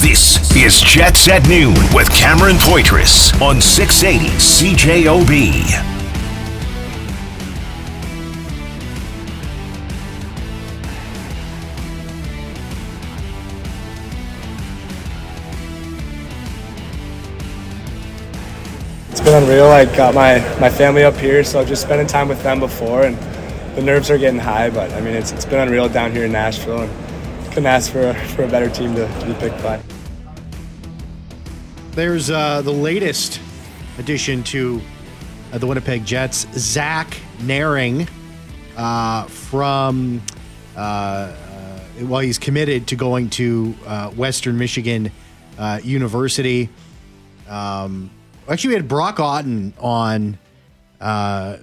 This 0.00 0.56
is 0.56 0.80
Jets 0.80 1.28
at 1.28 1.46
Noon 1.46 1.74
with 1.94 2.10
Cameron 2.10 2.56
Poitras 2.56 3.38
on 3.42 3.60
680 3.60 4.34
CJOB. 4.38 5.28
It's 19.10 19.20
been 19.20 19.42
unreal. 19.42 19.66
I 19.66 19.84
got 19.84 20.14
my, 20.14 20.38
my 20.58 20.70
family 20.70 21.04
up 21.04 21.14
here, 21.16 21.44
so 21.44 21.60
I've 21.60 21.68
just 21.68 21.82
spending 21.82 22.06
time 22.06 22.26
with 22.28 22.42
them 22.42 22.58
before, 22.58 23.02
and 23.02 23.18
the 23.76 23.82
nerves 23.82 24.10
are 24.10 24.16
getting 24.16 24.40
high. 24.40 24.70
But 24.70 24.90
I 24.94 25.02
mean, 25.02 25.12
it's, 25.12 25.32
it's 25.32 25.44
been 25.44 25.60
unreal 25.60 25.90
down 25.90 26.12
here 26.12 26.24
in 26.24 26.32
Nashville, 26.32 26.84
and 26.84 27.09
couldn't 27.50 27.66
ask 27.66 27.92
for 27.92 28.00
a, 28.00 28.14
for 28.14 28.44
a 28.44 28.48
better 28.48 28.70
team 28.70 28.94
to, 28.94 29.06
to 29.20 29.26
be 29.26 29.34
picked 29.34 29.62
by. 29.62 29.80
There's 31.92 32.30
uh, 32.30 32.62
the 32.62 32.72
latest 32.72 33.40
addition 33.98 34.42
to 34.44 34.80
uh, 35.52 35.58
the 35.58 35.66
Winnipeg 35.66 36.04
Jets, 36.04 36.46
Zach 36.54 37.16
Nehring, 37.38 38.08
uh, 38.76 39.24
from 39.24 40.22
uh, 40.76 40.78
uh, 40.80 41.34
well, 42.02 42.20
he's 42.20 42.38
committed 42.38 42.86
to 42.86 42.96
going 42.96 43.28
to 43.30 43.74
uh, 43.84 44.10
Western 44.10 44.56
Michigan 44.56 45.10
University. 45.82 46.70
Um, 47.48 48.10
actually, 48.48 48.68
we 48.68 48.74
had 48.74 48.88
Brock 48.88 49.20
Otten 49.20 49.74
on 49.78 50.38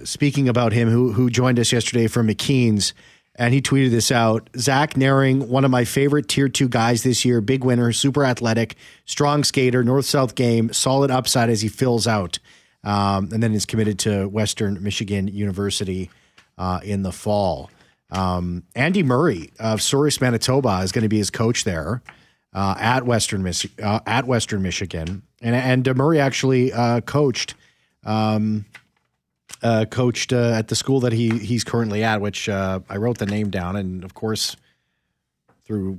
speaking 0.04 0.48
about 0.48 0.72
him, 0.72 0.88
who 0.88 1.12
who 1.12 1.30
joined 1.30 1.58
us 1.58 1.72
yesterday 1.72 2.06
from 2.06 2.28
McKeen's, 2.28 2.94
and 3.38 3.54
he 3.54 3.62
tweeted 3.62 3.90
this 3.90 4.10
out. 4.10 4.50
Zach 4.56 4.94
Nehring, 4.94 5.46
one 5.46 5.64
of 5.64 5.70
my 5.70 5.84
favorite 5.84 6.28
tier 6.28 6.48
two 6.48 6.68
guys 6.68 7.04
this 7.04 7.24
year, 7.24 7.40
big 7.40 7.64
winner, 7.64 7.92
super 7.92 8.24
athletic, 8.24 8.74
strong 9.06 9.44
skater, 9.44 9.84
north 9.84 10.04
south 10.04 10.34
game, 10.34 10.72
solid 10.72 11.10
upside 11.10 11.48
as 11.48 11.62
he 11.62 11.68
fills 11.68 12.06
out, 12.06 12.40
um, 12.82 13.28
and 13.32 13.42
then 13.42 13.54
is 13.54 13.64
committed 13.64 13.98
to 14.00 14.26
Western 14.26 14.82
Michigan 14.82 15.28
University 15.28 16.10
uh, 16.58 16.80
in 16.82 17.02
the 17.02 17.12
fall. 17.12 17.70
Um, 18.10 18.64
Andy 18.74 19.02
Murray 19.02 19.50
of 19.60 19.80
Souris, 19.80 20.20
Manitoba, 20.20 20.80
is 20.82 20.92
going 20.92 21.02
to 21.02 21.08
be 21.08 21.18
his 21.18 21.30
coach 21.30 21.64
there 21.64 22.02
uh, 22.52 22.74
at 22.78 23.04
Western 23.04 23.46
uh, 23.46 24.00
at 24.06 24.26
Western 24.26 24.62
Michigan, 24.62 25.22
and 25.40 25.54
and 25.54 25.96
Murray 25.96 26.18
actually 26.18 26.72
uh, 26.72 27.02
coached 27.02 27.54
um, 28.04 28.64
uh, 29.62 29.84
coached 29.90 30.32
uh, 30.32 30.52
at 30.54 30.68
the 30.68 30.74
school 30.76 31.00
that 31.00 31.12
he 31.12 31.38
he's 31.38 31.64
currently 31.64 32.04
at, 32.04 32.20
which 32.20 32.48
uh, 32.48 32.80
I 32.88 32.96
wrote 32.96 33.18
the 33.18 33.26
name 33.26 33.50
down, 33.50 33.76
and 33.76 34.04
of 34.04 34.14
course 34.14 34.56
through 35.64 35.98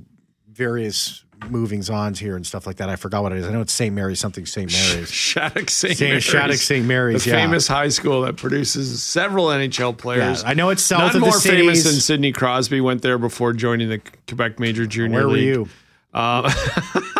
various 0.50 1.24
movings 1.48 1.88
ons 1.88 2.18
here 2.18 2.36
and 2.36 2.46
stuff 2.46 2.66
like 2.66 2.76
that, 2.76 2.90
I 2.90 2.96
forgot 2.96 3.22
what 3.22 3.32
it 3.32 3.38
is. 3.38 3.46
I 3.46 3.50
know 3.52 3.60
it's 3.62 3.72
St. 3.72 3.94
Mary's, 3.94 4.20
something 4.20 4.44
St. 4.44 4.70
Mary's. 4.70 5.10
Shattuck 5.10 5.70
St. 5.70 5.96
Saint- 5.96 6.10
Mary's. 6.10 6.24
Shattuck 6.24 6.56
St. 6.56 6.84
Mary's, 6.86 7.24
The 7.24 7.30
yeah. 7.30 7.36
famous 7.36 7.66
high 7.66 7.88
school 7.88 8.22
that 8.22 8.36
produces 8.36 9.02
several 9.02 9.46
NHL 9.46 9.96
players. 9.96 10.42
Yeah, 10.42 10.50
I 10.50 10.54
know 10.54 10.68
it's 10.68 10.82
south 10.82 10.98
None 10.98 11.06
of 11.08 11.12
the 11.14 11.20
more 11.20 11.40
famous 11.40 11.82
cities. 11.82 11.84
than 11.84 12.00
Sidney 12.00 12.32
Crosby 12.32 12.80
went 12.82 13.00
there 13.00 13.16
before 13.16 13.52
joining 13.54 13.88
the 13.88 14.02
Quebec 14.28 14.60
Major 14.60 14.84
Junior 14.86 15.18
Where 15.20 15.28
were 15.28 15.34
League. 15.34 15.44
you? 15.44 15.68
Uh, 16.12 16.50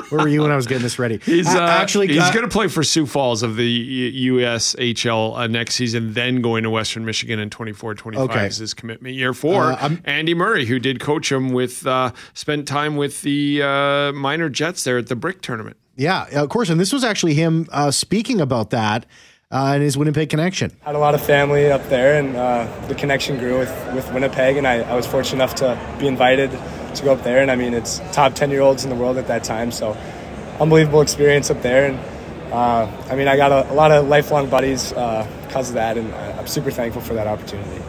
Where 0.08 0.22
were 0.22 0.28
you 0.28 0.42
when 0.42 0.50
I 0.50 0.56
was 0.56 0.66
getting 0.66 0.83
this 0.83 0.98
ready? 0.98 1.19
He's 1.24 1.46
uh, 1.46 1.60
actually 1.60 2.08
he's 2.08 2.19
uh, 2.19 2.33
going 2.33 2.42
to 2.44 2.50
play 2.50 2.66
for 2.66 2.83
Sioux 2.83 3.06
Falls 3.06 3.44
of 3.44 3.55
the 3.55 4.28
USHL 4.28 5.38
uh, 5.38 5.46
next 5.46 5.77
season, 5.77 6.12
then 6.14 6.41
going 6.42 6.64
to 6.64 6.70
Western 6.70 7.05
Michigan 7.05 7.38
in 7.38 7.50
24-25 7.50 8.16
Okay. 8.16 8.46
is 8.46 8.56
his 8.56 8.74
commitment 8.74 9.14
year 9.14 9.33
for 9.33 9.72
Uh, 9.72 9.91
Andy 10.05 10.34
Murray, 10.34 10.66
who 10.66 10.80
did 10.80 10.98
coach 10.98 11.30
him 11.30 11.50
with 11.50 11.86
uh, 11.86 12.11
spent 12.34 12.66
time 12.66 12.96
with 12.96 13.22
the 13.22 13.62
uh, 13.62 14.12
minor 14.12 14.48
Jets 14.48 14.83
there 14.83 14.98
at 14.98 15.06
the 15.06 15.14
Brick 15.16 15.42
tournament. 15.42 15.77
Yeah, 15.96 16.27
of 16.42 16.48
course. 16.48 16.68
And 16.70 16.80
this 16.80 16.92
was 16.92 17.05
actually 17.05 17.34
him 17.34 17.68
uh, 17.70 17.92
speaking 17.92 18.41
about 18.41 18.70
that 18.70 19.06
uh, 19.52 19.74
in 19.77 19.83
his 19.83 19.96
Winnipeg 19.96 20.28
connection. 20.30 20.77
Had 20.80 20.94
a 20.96 20.98
lot 20.98 21.14
of 21.14 21.20
family 21.22 21.70
up 21.70 21.86
there, 21.89 22.18
and 22.18 22.34
uh, 22.36 22.67
the 22.89 22.95
connection 22.96 23.39
grew 23.39 23.58
with, 23.61 23.95
with 23.95 24.12
Winnipeg, 24.12 24.56
and 24.56 24.67
I, 24.67 24.80
I 24.80 24.95
was 24.95 25.06
fortunate 25.06 25.36
enough 25.36 25.55
to 25.56 25.79
be 26.00 26.06
invited 26.08 26.50
to 26.96 27.05
go 27.05 27.12
up 27.12 27.23
there. 27.23 27.42
And 27.42 27.51
I 27.51 27.56
mean, 27.56 27.74
it's 27.74 28.01
top 28.12 28.34
10 28.34 28.51
year 28.51 28.61
olds 28.61 28.84
in 28.84 28.90
the 28.90 28.96
world 28.96 29.17
at 29.18 29.27
that 29.28 29.45
time, 29.45 29.70
so 29.70 29.96
unbelievable 30.61 31.01
experience 31.01 31.51
up 31.51 31.62
there. 31.62 31.90
And 31.90 31.98
uh, 32.52 32.90
I 33.08 33.14
mean, 33.14 33.28
I 33.28 33.36
got 33.36 33.52
a, 33.52 33.73
a 33.73 33.74
lot 33.74 33.90
of 33.90 34.08
lifelong 34.08 34.51
buddies 34.51 34.92
uh, 34.92 35.27
because 35.46 35.68
of 35.68 35.74
that, 35.74 35.96
and 35.96 36.12
I'm 36.14 36.46
super 36.46 36.70
thankful 36.70 37.02
for 37.02 37.14
that 37.14 37.27
opportunity. 37.27 37.83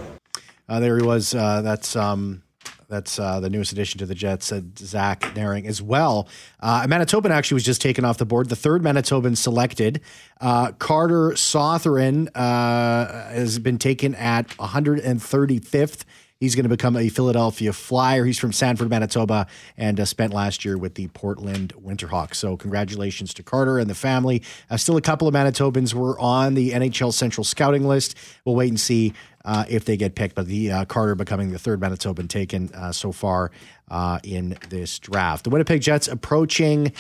Uh, 0.70 0.80
there 0.80 0.98
he 0.98 1.04
was. 1.04 1.34
Uh, 1.34 1.62
that's 1.62 1.96
um, 1.96 2.44
that's 2.92 3.18
uh, 3.18 3.40
the 3.40 3.50
newest 3.50 3.72
addition 3.72 4.00
to 4.00 4.06
the 4.06 4.14
Jets, 4.14 4.52
uh, 4.52 4.62
Zach 4.78 5.22
Nehring, 5.34 5.66
as 5.66 5.82
well. 5.82 6.28
Uh, 6.60 6.86
Manitoban 6.88 7.30
actually 7.32 7.56
was 7.56 7.64
just 7.64 7.82
taken 7.82 8.04
off 8.04 8.18
the 8.18 8.26
board. 8.26 8.50
The 8.50 8.56
third 8.58 8.84
Manitoban 8.84 9.38
selected, 9.38 10.02
uh, 10.42 10.74
Carter 10.74 11.32
Sotheran, 11.32 12.28
uh, 12.36 13.30
has 13.30 13.60
been 13.60 13.78
taken 13.78 14.14
at 14.16 14.50
135th. 14.58 16.04
He's 16.42 16.56
going 16.56 16.64
to 16.64 16.70
become 16.70 16.98
a 16.98 17.08
Philadelphia 17.08 17.72
Flyer. 17.72 18.26
He's 18.26 18.40
from 18.40 18.52
Sanford, 18.52 18.90
Manitoba, 18.90 19.46
and 19.78 20.00
uh, 20.00 20.06
spent 20.06 20.34
last 20.34 20.66
year 20.66 20.76
with 20.76 20.96
the 20.96 21.08
Portland 21.10 21.72
Winterhawks. 21.80 22.34
So, 22.34 22.58
congratulations 22.58 23.32
to 23.36 23.44
Carter 23.44 23.78
and 23.78 23.88
the 23.88 23.94
family. 23.94 24.42
Uh, 24.68 24.78
still, 24.78 24.98
a 24.98 25.02
couple 25.02 25.28
of 25.28 25.36
Manitobans 25.36 25.94
were 25.94 26.20
on 26.20 26.56
the 26.56 26.72
NHL 26.72 27.14
Central 27.14 27.44
scouting 27.44 27.88
list. 27.88 28.18
We'll 28.44 28.56
wait 28.56 28.70
and 28.70 28.80
see 28.80 29.14
uh, 29.46 29.66
if 29.70 29.86
they 29.86 29.98
get 29.98 30.16
picked. 30.16 30.34
But 30.34 30.48
the 30.48 30.72
uh, 30.72 30.86
Carter 30.86 31.14
becoming 31.14 31.52
the 31.52 31.60
third 31.60 31.80
Manitoban 31.80 32.28
taken 32.28 32.72
uh, 32.74 32.92
so 32.92 33.12
far 33.12 33.52
uh, 33.92 34.18
in 34.24 34.58
this 34.70 34.98
draft. 34.98 35.44
The 35.44 35.52
Winnipeg 35.52 35.84
Jets 35.84 36.08
approaching 36.08 36.92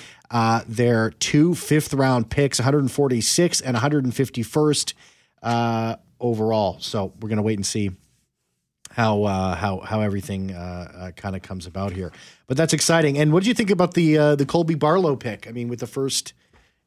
their 0.68 1.10
two 1.10 1.56
fifth 1.56 1.96
round 1.96 2.30
picks, 2.30 2.60
146 2.60 3.62
and 3.62 3.76
151st 3.76 4.94
uh, 5.42 5.96
overall. 6.20 6.78
So, 6.80 7.12
we're 7.20 7.30
going 7.30 7.38
to 7.38 7.44
wait 7.44 7.58
and 7.58 7.66
see 7.66 7.90
how 8.92 9.24
uh, 9.24 9.56
how 9.56 9.80
how 9.80 10.02
everything 10.02 10.52
uh, 10.52 10.92
uh, 10.96 11.12
kind 11.12 11.36
of 11.36 11.42
comes 11.42 11.66
about 11.66 11.94
here. 11.94 12.12
But 12.48 12.58
that's 12.58 12.74
exciting. 12.74 13.18
And 13.18 13.32
what 13.32 13.44
do 13.44 13.50
you 13.50 13.56
think 13.56 13.70
about 13.70 13.94
the 13.94 14.18
uh, 14.18 14.36
the 14.36 14.46
Colby 14.46 14.76
Barlow 14.76 15.16
pick? 15.16 15.48
I 15.48 15.52
mean, 15.52 15.68
with 15.68 15.80
the 15.80 15.88
first 15.88 16.34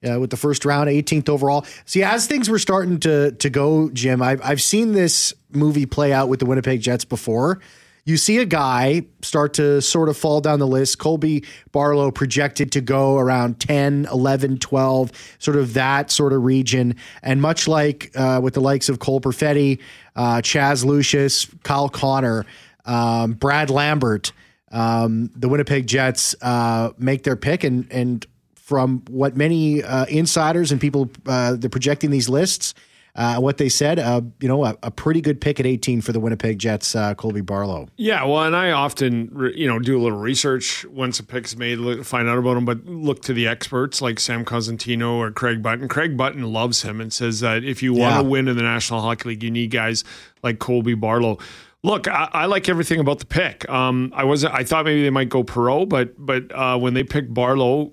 uh, 0.09 0.21
with 0.21 0.31
the 0.31 0.37
first 0.37 0.65
round, 0.65 0.89
18th 0.89 1.29
overall. 1.29 1.65
See, 1.85 2.03
as 2.03 2.27
things 2.27 2.49
were 2.49 2.59
starting 2.59 3.01
to 3.01 3.33
to 3.33 3.51
go, 3.51 3.91
Jim, 3.91 4.23
I've 4.23 4.41
I've 4.43 4.63
seen 4.63 4.93
this 4.93 5.35
movie 5.51 5.87
play 5.87 6.13
out 6.13 6.29
with 6.29 6.41
the 6.41 6.47
Winnipeg 6.47 6.81
Jets 6.81 7.05
before. 7.05 7.61
You 8.07 8.19
see 8.19 8.37
a 8.39 8.45
guy 8.45 9.03
start 9.23 9.55
to 9.55 9.81
sort 9.81 10.11
of 10.11 10.17
fall 10.17 10.43
down 10.43 10.59
the 10.59 10.67
list. 10.67 10.99
Colby 10.99 11.43
Barlow 11.73 12.11
projected 12.11 12.71
to 12.73 12.83
go 12.83 13.17
around 13.17 13.61
10, 13.61 14.09
11, 14.13 14.59
12, 14.59 15.11
sort 15.39 15.57
of 15.57 15.73
that 15.75 16.11
sort 16.11 16.35
of 16.35 16.45
region. 16.45 16.97
And 17.23 17.41
much 17.41 17.67
like 17.67 18.11
uh, 18.15 18.41
with 18.43 18.55
the 18.55 18.61
likes 18.61 18.91
of 18.91 18.99
Cole 18.99 19.23
Perfetti, 19.23 19.81
uh, 20.17 20.37
Chaz 20.43 20.85
Lucius, 20.85 21.47
Kyle 21.63 21.89
Connor, 21.89 22.45
um, 22.85 23.33
Brad 23.33 23.71
Lambert, 23.71 24.33
um, 24.71 25.31
the 25.35 25.49
Winnipeg 25.49 25.87
Jets 25.87 26.35
uh, 26.43 26.91
make 26.99 27.23
their 27.23 27.37
pick. 27.37 27.65
And, 27.65 27.91
and 27.91 28.27
from 28.55 29.03
what 29.09 29.35
many 29.35 29.83
uh, 29.83 30.05
insiders 30.07 30.73
and 30.73 30.81
people 30.81 31.11
uh, 31.27 31.55
they're 31.57 31.71
projecting 31.71 32.11
these 32.11 32.29
lists, 32.29 32.75
uh, 33.17 33.37
what 33.39 33.59
they 33.59 33.69
said, 33.69 33.99
uh, 33.99 34.21
you 34.41 34.49
know, 34.49 34.65
a, 34.65 34.77
a 34.83 34.91
pretty 34.91 35.21
good 35.21 35.41
pick 35.41 35.61
at 35.61 35.67
18 35.67 36.01
for 36.01 36.13
the 36.13 36.19
Winnipeg 36.19 36.59
Jets, 36.59 36.97
uh, 36.97 37.15
Colby 37.15 37.41
Barlow. 37.43 37.89
Yeah, 37.97 38.25
well, 38.25 38.43
and 38.43 38.57
I 38.57 38.73
often, 38.73 39.29
re- 39.33 39.55
you 39.57 39.69
know, 39.69 39.79
do 39.79 39.97
a 39.97 40.03
little 40.03 40.19
research 40.19 40.85
once 40.87 41.21
a 41.21 41.23
pick's 41.23 41.57
made, 41.57 41.79
look, 41.79 42.05
find 42.05 42.29
out 42.29 42.39
about 42.39 42.57
him, 42.57 42.65
but 42.65 42.85
look 42.87 43.23
to 43.23 43.33
the 43.33 43.47
experts 43.47 44.03
like 44.03 44.19
Sam 44.19 44.45
Cosentino 44.45 45.13
or 45.15 45.31
Craig 45.31 45.63
Button. 45.63 45.87
Craig 45.87 46.17
Button 46.17 46.53
loves 46.53 46.83
him 46.83 47.01
and 47.01 47.13
says 47.13 47.39
that 47.41 47.63
if 47.63 47.83
you 47.83 47.93
want 47.93 48.17
Yeah. 48.17 48.23
to 48.23 48.29
win 48.29 48.49
in 48.49 48.57
the 48.57 48.63
National 48.65 49.01
Hockey 49.01 49.29
League, 49.29 49.43
you 49.45 49.51
need 49.53 49.71
guys 49.71 50.03
like 50.43 50.59
Colby 50.59 50.95
Barlow. 50.95 51.39
Look, 51.85 52.09
I, 52.09 52.31
I 52.33 52.47
like 52.47 52.71
everything 52.71 52.99
about 52.99 53.19
the 53.19 53.27
pick. 53.27 53.69
Um, 53.69 54.11
I 54.17 54.25
wasn't. 54.25 54.55
I 54.55 54.65
thought 54.65 54.87
maybe 54.87 55.03
they 55.03 55.11
might 55.11 55.29
go 55.29 55.45
Perreault, 55.45 55.91
but 55.91 56.15
but 56.19 56.51
uh, 56.51 56.79
when 56.79 56.95
they 56.95 57.05
picked 57.05 57.35
Barlow, 57.35 57.93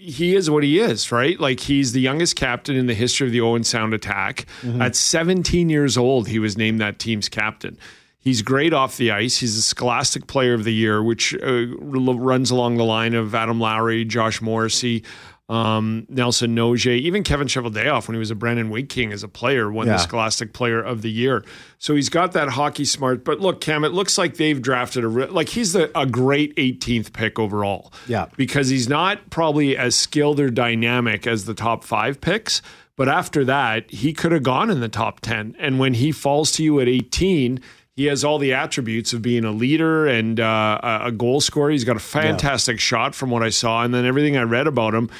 he 0.00 0.34
is 0.34 0.48
what 0.50 0.64
he 0.64 0.78
is, 0.78 1.12
right? 1.12 1.38
Like 1.38 1.60
he's 1.60 1.92
the 1.92 2.00
youngest 2.00 2.34
captain 2.34 2.74
in 2.74 2.86
the 2.86 2.94
history 2.94 3.26
of 3.26 3.32
the 3.32 3.42
Owen 3.42 3.64
Sound 3.64 3.92
attack. 3.92 4.46
At 4.80 4.96
17 4.96 5.68
years 5.68 5.98
old, 5.98 6.26
he 6.28 6.38
was 6.38 6.56
named 6.56 6.80
that 6.80 6.98
team's 6.98 7.28
captain. 7.28 7.76
He's 8.18 8.40
great 8.42 8.72
off 8.72 8.96
the 8.96 9.10
ice. 9.10 9.38
He's 9.38 9.56
a 9.56 9.62
Scholastic 9.62 10.26
Player 10.26 10.54
of 10.54 10.64
the 10.64 10.72
Year, 10.72 11.02
which 11.02 11.34
uh, 11.34 11.66
runs 11.78 12.50
along 12.50 12.76
the 12.76 12.84
line 12.84 13.14
of 13.14 13.34
Adam 13.34 13.60
Lowry, 13.60 14.04
Josh 14.06 14.40
Morrissey, 14.40 15.02
um, 15.50 16.06
Nelson 16.08 16.54
Nogier, 16.54 16.92
even 16.92 17.24
Kevin 17.24 17.48
Cheveldayoff 17.48 18.06
when 18.06 18.14
he 18.14 18.20
was 18.20 18.30
a 18.30 18.36
Brandon 18.36 18.70
Wheat 18.70 18.88
King 18.88 19.12
as 19.12 19.24
a 19.24 19.28
player 19.28 19.70
won 19.70 19.88
Yeah. 19.88 19.94
the 19.94 19.98
Scholastic 19.98 20.52
Player 20.52 20.80
of 20.80 21.02
the 21.02 21.10
Year. 21.10 21.44
So 21.78 21.96
he's 21.96 22.08
got 22.08 22.32
that 22.32 22.50
hockey 22.50 22.84
smart. 22.84 23.24
But 23.24 23.40
look, 23.40 23.60
Cam, 23.60 23.84
it 23.84 23.88
looks 23.92 24.16
like 24.16 24.36
they've 24.36 24.62
drafted 24.62 25.02
a 25.02 25.08
re- 25.08 25.26
like 25.26 25.48
he's 25.48 25.72
the, 25.72 25.90
a 25.98 26.06
great 26.06 26.54
18th 26.54 27.12
pick 27.12 27.38
overall. 27.40 27.92
Yeah. 28.06 28.26
because 28.36 28.68
he's 28.68 28.88
not 28.88 29.28
probably 29.30 29.76
as 29.76 29.96
skilled 29.96 30.38
or 30.38 30.50
dynamic 30.50 31.26
as 31.26 31.46
the 31.46 31.54
top 31.54 31.82
five 31.82 32.20
picks. 32.20 32.62
But 32.94 33.08
after 33.08 33.44
that, 33.46 33.90
he 33.90 34.12
could 34.12 34.30
have 34.30 34.44
gone 34.44 34.70
in 34.70 34.78
the 34.80 34.88
top 34.88 35.18
10. 35.20 35.56
And 35.58 35.78
when 35.80 35.94
he 35.94 36.12
falls 36.12 36.52
to 36.52 36.62
you 36.62 36.78
at 36.80 36.86
18, 36.88 37.56
he 37.56 37.62
he 37.96 38.06
has 38.06 38.24
all 38.24 38.38
the 38.38 38.54
attributes 38.54 39.12
of 39.12 39.20
being 39.20 39.44
a 39.44 39.50
leader 39.50 40.06
and 40.06 40.40
uh, 40.40 41.00
a 41.04 41.12
goal 41.12 41.38
scorer. 41.40 41.70
He's 41.70 41.84
got 41.84 41.96
a 41.96 42.00
fantastic 42.00 42.76
yeah. 42.76 42.80
shot 42.80 43.14
from 43.14 43.28
what 43.28 43.42
I 43.42 43.50
saw, 43.50 43.82
and 43.82 43.92
then 43.92 44.06
everything 44.06 44.38
I 44.38 44.42
read 44.44 44.66
about 44.66 44.94
him. 44.94 45.10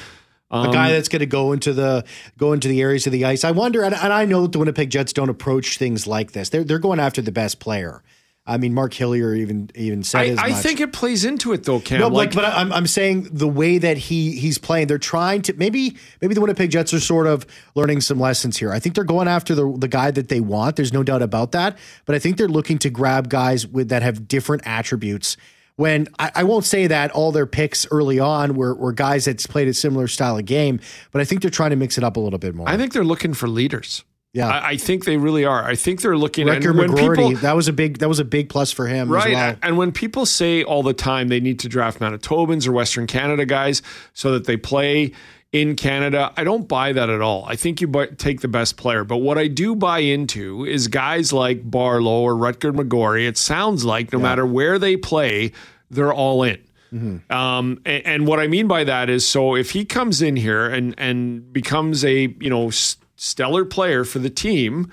Um, 0.51 0.69
a 0.69 0.73
guy 0.73 0.91
that's 0.91 1.07
going 1.07 1.21
to 1.21 1.25
go 1.25 1.53
into 1.53 1.73
the 1.73 2.05
go 2.37 2.53
into 2.53 2.67
the 2.67 2.81
areas 2.81 3.07
of 3.07 3.13
the 3.13 3.25
ice. 3.25 3.43
I 3.43 3.51
wonder, 3.51 3.83
and, 3.83 3.95
and 3.95 4.11
I 4.11 4.25
know 4.25 4.43
that 4.43 4.51
the 4.51 4.59
Winnipeg 4.59 4.89
Jets 4.89 5.13
don't 5.13 5.29
approach 5.29 5.77
things 5.77 6.05
like 6.05 6.33
this. 6.33 6.49
They're 6.49 6.63
they're 6.63 6.79
going 6.79 6.99
after 6.99 7.21
the 7.21 7.31
best 7.31 7.59
player. 7.59 8.03
I 8.45 8.57
mean, 8.57 8.73
Mark 8.73 8.93
Hillier 8.93 9.35
even 9.35 9.69
even 9.75 10.03
said 10.03 10.39
I, 10.39 10.47
I 10.47 10.51
think 10.53 10.79
it 10.79 10.91
plays 10.91 11.23
into 11.25 11.53
it 11.53 11.63
though, 11.63 11.79
Cam. 11.79 11.99
No, 11.99 12.07
like, 12.07 12.33
but 12.33 12.43
I'm 12.43 12.73
I'm 12.73 12.87
saying 12.87 13.29
the 13.31 13.47
way 13.47 13.77
that 13.77 13.97
he 13.97 14.31
he's 14.31 14.57
playing, 14.57 14.87
they're 14.87 14.97
trying 14.97 15.43
to 15.43 15.53
maybe 15.53 15.95
maybe 16.21 16.33
the 16.33 16.41
Winnipeg 16.41 16.71
Jets 16.71 16.91
are 16.93 16.99
sort 16.99 17.27
of 17.27 17.45
learning 17.75 18.01
some 18.01 18.19
lessons 18.19 18.57
here. 18.57 18.71
I 18.71 18.79
think 18.79 18.95
they're 18.95 19.03
going 19.03 19.27
after 19.27 19.53
the 19.53 19.71
the 19.77 19.87
guy 19.87 20.09
that 20.11 20.29
they 20.29 20.39
want. 20.39 20.75
There's 20.75 20.91
no 20.91 21.03
doubt 21.03 21.21
about 21.21 21.51
that. 21.51 21.77
But 22.05 22.15
I 22.15 22.19
think 22.19 22.37
they're 22.37 22.47
looking 22.47 22.79
to 22.79 22.89
grab 22.89 23.29
guys 23.29 23.67
with 23.67 23.89
that 23.89 24.01
have 24.01 24.27
different 24.27 24.63
attributes. 24.65 25.37
When 25.75 26.07
I, 26.19 26.31
I 26.35 26.43
won't 26.43 26.65
say 26.65 26.87
that 26.87 27.11
all 27.11 27.31
their 27.31 27.45
picks 27.45 27.87
early 27.91 28.19
on 28.19 28.55
were, 28.55 28.75
were 28.75 28.93
guys 28.93 29.25
that's 29.25 29.47
played 29.47 29.67
a 29.67 29.73
similar 29.73 30.07
style 30.07 30.37
of 30.37 30.45
game, 30.45 30.79
but 31.11 31.21
I 31.21 31.25
think 31.25 31.41
they're 31.41 31.49
trying 31.49 31.71
to 31.71 31.75
mix 31.75 31.97
it 31.97 32.03
up 32.03 32.17
a 32.17 32.19
little 32.19 32.39
bit 32.39 32.53
more. 32.53 32.69
I 32.69 32.77
think 32.77 32.93
they're 32.93 33.03
looking 33.03 33.33
for 33.33 33.47
leaders. 33.47 34.03
Yeah, 34.33 34.47
I, 34.47 34.69
I, 34.69 34.77
think 34.77 35.03
they 35.03 35.17
really 35.17 35.43
are. 35.43 35.61
I 35.61 35.75
think 35.75 36.01
they're 36.01 36.15
looking 36.15 36.47
at 36.47 36.63
when 36.63 36.95
people 36.95 37.35
that 37.37 37.53
was 37.53 37.67
a 37.67 37.73
big 37.73 37.97
that 37.97 38.07
was 38.07 38.19
a 38.19 38.23
big 38.23 38.47
plus 38.47 38.71
for 38.71 38.87
him, 38.87 39.09
right? 39.09 39.33
Well. 39.33 39.55
And 39.61 39.77
when 39.77 39.91
people 39.91 40.25
say 40.25 40.63
all 40.63 40.83
the 40.83 40.93
time 40.93 41.27
they 41.27 41.41
need 41.41 41.59
to 41.59 41.67
draft 41.67 41.99
Manitobans 41.99 42.65
or 42.65 42.71
Western 42.71 43.07
Canada 43.07 43.45
guys 43.45 43.81
so 44.13 44.31
that 44.31 44.45
they 44.45 44.55
play 44.55 45.11
in 45.51 45.75
Canada, 45.75 46.31
I 46.37 46.43
don't 46.43 46.67
buy 46.67 46.93
that 46.93 47.09
at 47.09 47.21
all. 47.21 47.43
I 47.45 47.55
think 47.55 47.81
you 47.81 48.07
take 48.17 48.39
the 48.39 48.47
best 48.47 48.77
player, 48.77 49.03
but 49.03 49.17
what 49.17 49.37
I 49.37 49.47
do 49.47 49.75
buy 49.75 49.99
into 49.99 50.65
is 50.65 50.87
guys 50.87 51.33
like 51.33 51.69
Barlow 51.69 52.21
or 52.21 52.35
Rutger 52.35 52.73
McGroarty. 52.73 53.27
It 53.27 53.37
sounds 53.37 53.83
like 53.83 54.13
no 54.13 54.19
yeah. 54.19 54.23
matter 54.23 54.45
where 54.45 54.79
they 54.79 54.95
play, 54.95 55.51
they're 55.89 56.13
all 56.13 56.43
in. 56.43 56.59
Mm-hmm. 56.93 57.31
Um, 57.31 57.81
and, 57.85 58.05
and, 58.05 58.27
what 58.27 58.39
I 58.39 58.47
mean 58.47 58.67
by 58.67 58.83
that 58.83 59.09
is, 59.09 59.27
so 59.27 59.55
if 59.55 59.71
he 59.71 59.85
comes 59.85 60.21
in 60.21 60.35
here 60.35 60.67
and 60.67 60.93
and 60.97 61.53
becomes 61.53 62.03
a 62.03 62.35
you 62.39 62.49
know 62.49 62.69
stellar 63.15 63.63
player 63.63 64.03
for 64.03 64.19
the 64.19 64.29
team, 64.29 64.91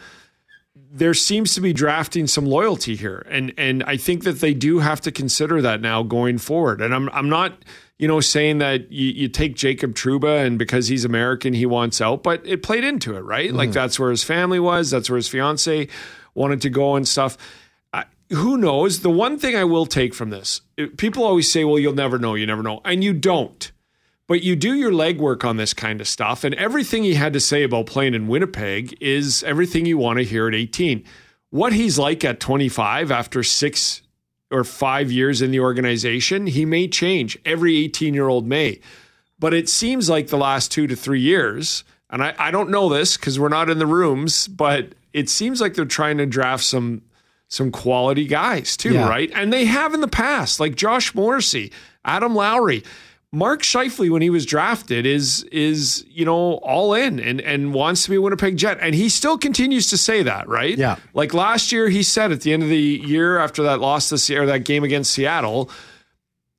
there 0.92 1.12
seems 1.12 1.54
to 1.54 1.60
be 1.60 1.72
drafting 1.72 2.28
some 2.28 2.46
loyalty 2.46 2.94
here, 2.94 3.26
and 3.28 3.52
and 3.58 3.82
I 3.82 3.96
think 3.96 4.22
that 4.22 4.38
they 4.38 4.54
do 4.54 4.78
have 4.78 5.00
to 5.02 5.10
consider 5.10 5.60
that 5.62 5.80
now 5.80 6.04
going 6.04 6.38
forward. 6.38 6.80
And 6.80 6.94
I'm 6.94 7.08
I'm 7.08 7.28
not 7.28 7.64
you 7.98 8.06
know 8.06 8.20
saying 8.20 8.58
that 8.58 8.90
you, 8.92 9.08
you 9.08 9.28
take 9.28 9.56
Jacob 9.56 9.94
Trouba 9.94 10.44
and 10.46 10.58
because 10.58 10.88
he's 10.88 11.04
American 11.04 11.52
he 11.52 11.66
wants 11.66 12.00
out, 12.00 12.22
but 12.22 12.46
it 12.46 12.62
played 12.62 12.84
into 12.84 13.16
it, 13.16 13.20
right? 13.20 13.48
Mm-hmm. 13.48 13.56
Like 13.56 13.72
that's 13.72 13.98
where 13.98 14.10
his 14.10 14.24
family 14.24 14.60
was, 14.60 14.90
that's 14.90 15.10
where 15.10 15.16
his 15.16 15.28
fiance 15.28 15.88
wanted 16.34 16.62
to 16.62 16.70
go 16.70 16.96
and 16.96 17.06
stuff. 17.06 17.36
who 18.30 18.56
knows? 18.56 19.00
The 19.00 19.10
one 19.10 19.38
thing 19.38 19.56
I 19.56 19.64
will 19.64 19.86
take 19.86 20.14
from 20.14 20.30
this, 20.30 20.60
people 20.96 21.24
always 21.24 21.50
say, 21.50 21.64
"Well, 21.64 21.78
you'll 21.78 21.94
never 21.94 22.18
know, 22.18 22.34
you 22.34 22.46
never 22.46 22.62
know," 22.62 22.80
and 22.84 23.02
you 23.02 23.12
don't. 23.12 23.72
But 24.28 24.42
you 24.42 24.56
do 24.56 24.74
your 24.74 24.92
legwork 24.92 25.42
on 25.42 25.56
this 25.56 25.72
kind 25.72 26.02
of 26.02 26.06
stuff, 26.06 26.44
and 26.44 26.54
everything 26.56 27.02
he 27.02 27.14
had 27.14 27.32
to 27.32 27.40
say 27.40 27.62
about 27.62 27.86
playing 27.86 28.12
in 28.12 28.28
Winnipeg 28.28 28.96
is 29.00 29.42
everything 29.42 29.86
you 29.86 29.96
want 29.96 30.18
to 30.18 30.24
hear 30.24 30.46
at 30.46 30.54
18. 30.54 31.02
What 31.48 31.72
he's 31.72 31.98
like 31.98 32.26
at 32.26 32.38
25 32.38 33.10
after 33.10 33.42
six 33.42 34.02
or 34.50 34.64
five 34.64 35.12
years 35.12 35.42
in 35.42 35.50
the 35.50 35.60
organization, 35.60 36.46
he 36.46 36.64
may 36.64 36.88
change. 36.88 37.38
Every 37.44 37.76
18 37.76 38.14
year 38.14 38.28
old 38.28 38.46
may. 38.46 38.80
But 39.38 39.54
it 39.54 39.68
seems 39.68 40.08
like 40.08 40.28
the 40.28 40.36
last 40.36 40.72
two 40.72 40.86
to 40.86 40.96
three 40.96 41.20
years, 41.20 41.84
and 42.10 42.22
I, 42.22 42.34
I 42.38 42.50
don't 42.50 42.70
know 42.70 42.88
this 42.88 43.16
because 43.16 43.38
we're 43.38 43.48
not 43.48 43.70
in 43.70 43.78
the 43.78 43.86
rooms, 43.86 44.48
but 44.48 44.94
it 45.12 45.28
seems 45.28 45.60
like 45.60 45.74
they're 45.74 45.84
trying 45.84 46.18
to 46.18 46.26
draft 46.26 46.64
some 46.64 47.02
some 47.50 47.70
quality 47.70 48.26
guys 48.26 48.76
too, 48.76 48.92
yeah. 48.92 49.08
right? 49.08 49.30
And 49.34 49.50
they 49.50 49.64
have 49.64 49.94
in 49.94 50.02
the 50.02 50.08
past, 50.08 50.60
like 50.60 50.76
Josh 50.76 51.14
Morrissey, 51.14 51.72
Adam 52.04 52.34
Lowry. 52.34 52.82
Mark 53.30 53.62
Scheifele, 53.62 54.10
when 54.10 54.22
he 54.22 54.30
was 54.30 54.46
drafted, 54.46 55.04
is 55.04 55.42
is 55.52 56.04
you 56.08 56.24
know 56.24 56.54
all 56.62 56.94
in 56.94 57.20
and 57.20 57.40
and 57.42 57.74
wants 57.74 58.04
to 58.04 58.10
be 58.10 58.16
a 58.16 58.22
Winnipeg 58.22 58.56
Jet, 58.56 58.78
and 58.80 58.94
he 58.94 59.10
still 59.10 59.36
continues 59.36 59.90
to 59.90 59.98
say 59.98 60.22
that, 60.22 60.48
right? 60.48 60.78
Yeah. 60.78 60.96
Like 61.12 61.34
last 61.34 61.70
year, 61.70 61.88
he 61.90 62.02
said 62.02 62.32
at 62.32 62.40
the 62.40 62.52
end 62.52 62.62
of 62.62 62.70
the 62.70 62.78
year 62.78 63.38
after 63.38 63.62
that 63.64 63.80
loss 63.80 64.08
this 64.08 64.30
year, 64.30 64.46
that 64.46 64.64
game 64.64 64.82
against 64.82 65.12
Seattle, 65.12 65.70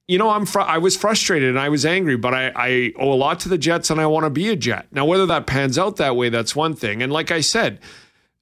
you 0.07 0.19
know, 0.19 0.29
I'm 0.29 0.45
fr- 0.45 0.61
I 0.61 0.77
was 0.77 0.95
frustrated 0.95 1.49
and 1.49 1.59
I 1.59 1.69
was 1.69 1.87
angry, 1.87 2.17
but 2.17 2.35
I, 2.35 2.51
I 2.55 2.93
owe 2.97 3.13
a 3.13 3.15
lot 3.15 3.39
to 3.41 3.49
the 3.49 3.57
Jets 3.57 3.89
and 3.89 3.99
I 3.99 4.05
want 4.05 4.25
to 4.25 4.29
be 4.29 4.49
a 4.49 4.55
Jet. 4.55 4.87
Now, 4.91 5.05
whether 5.05 5.25
that 5.25 5.47
pans 5.47 5.77
out 5.79 5.95
that 5.97 6.15
way, 6.15 6.29
that's 6.29 6.55
one 6.55 6.75
thing. 6.75 7.01
And 7.01 7.11
like 7.11 7.31
I 7.31 7.41
said, 7.41 7.79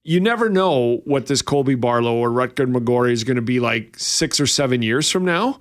you 0.02 0.20
never 0.20 0.48
know 0.48 1.02
what 1.04 1.26
this 1.26 1.42
Colby 1.42 1.74
Barlow 1.74 2.14
or 2.14 2.30
Rutger 2.30 2.70
McGroarty 2.70 3.12
is 3.12 3.24
going 3.24 3.36
to 3.36 3.42
be 3.42 3.60
like 3.60 3.98
six 3.98 4.40
or 4.40 4.46
seven 4.46 4.80
years 4.80 5.10
from 5.10 5.24
now. 5.26 5.58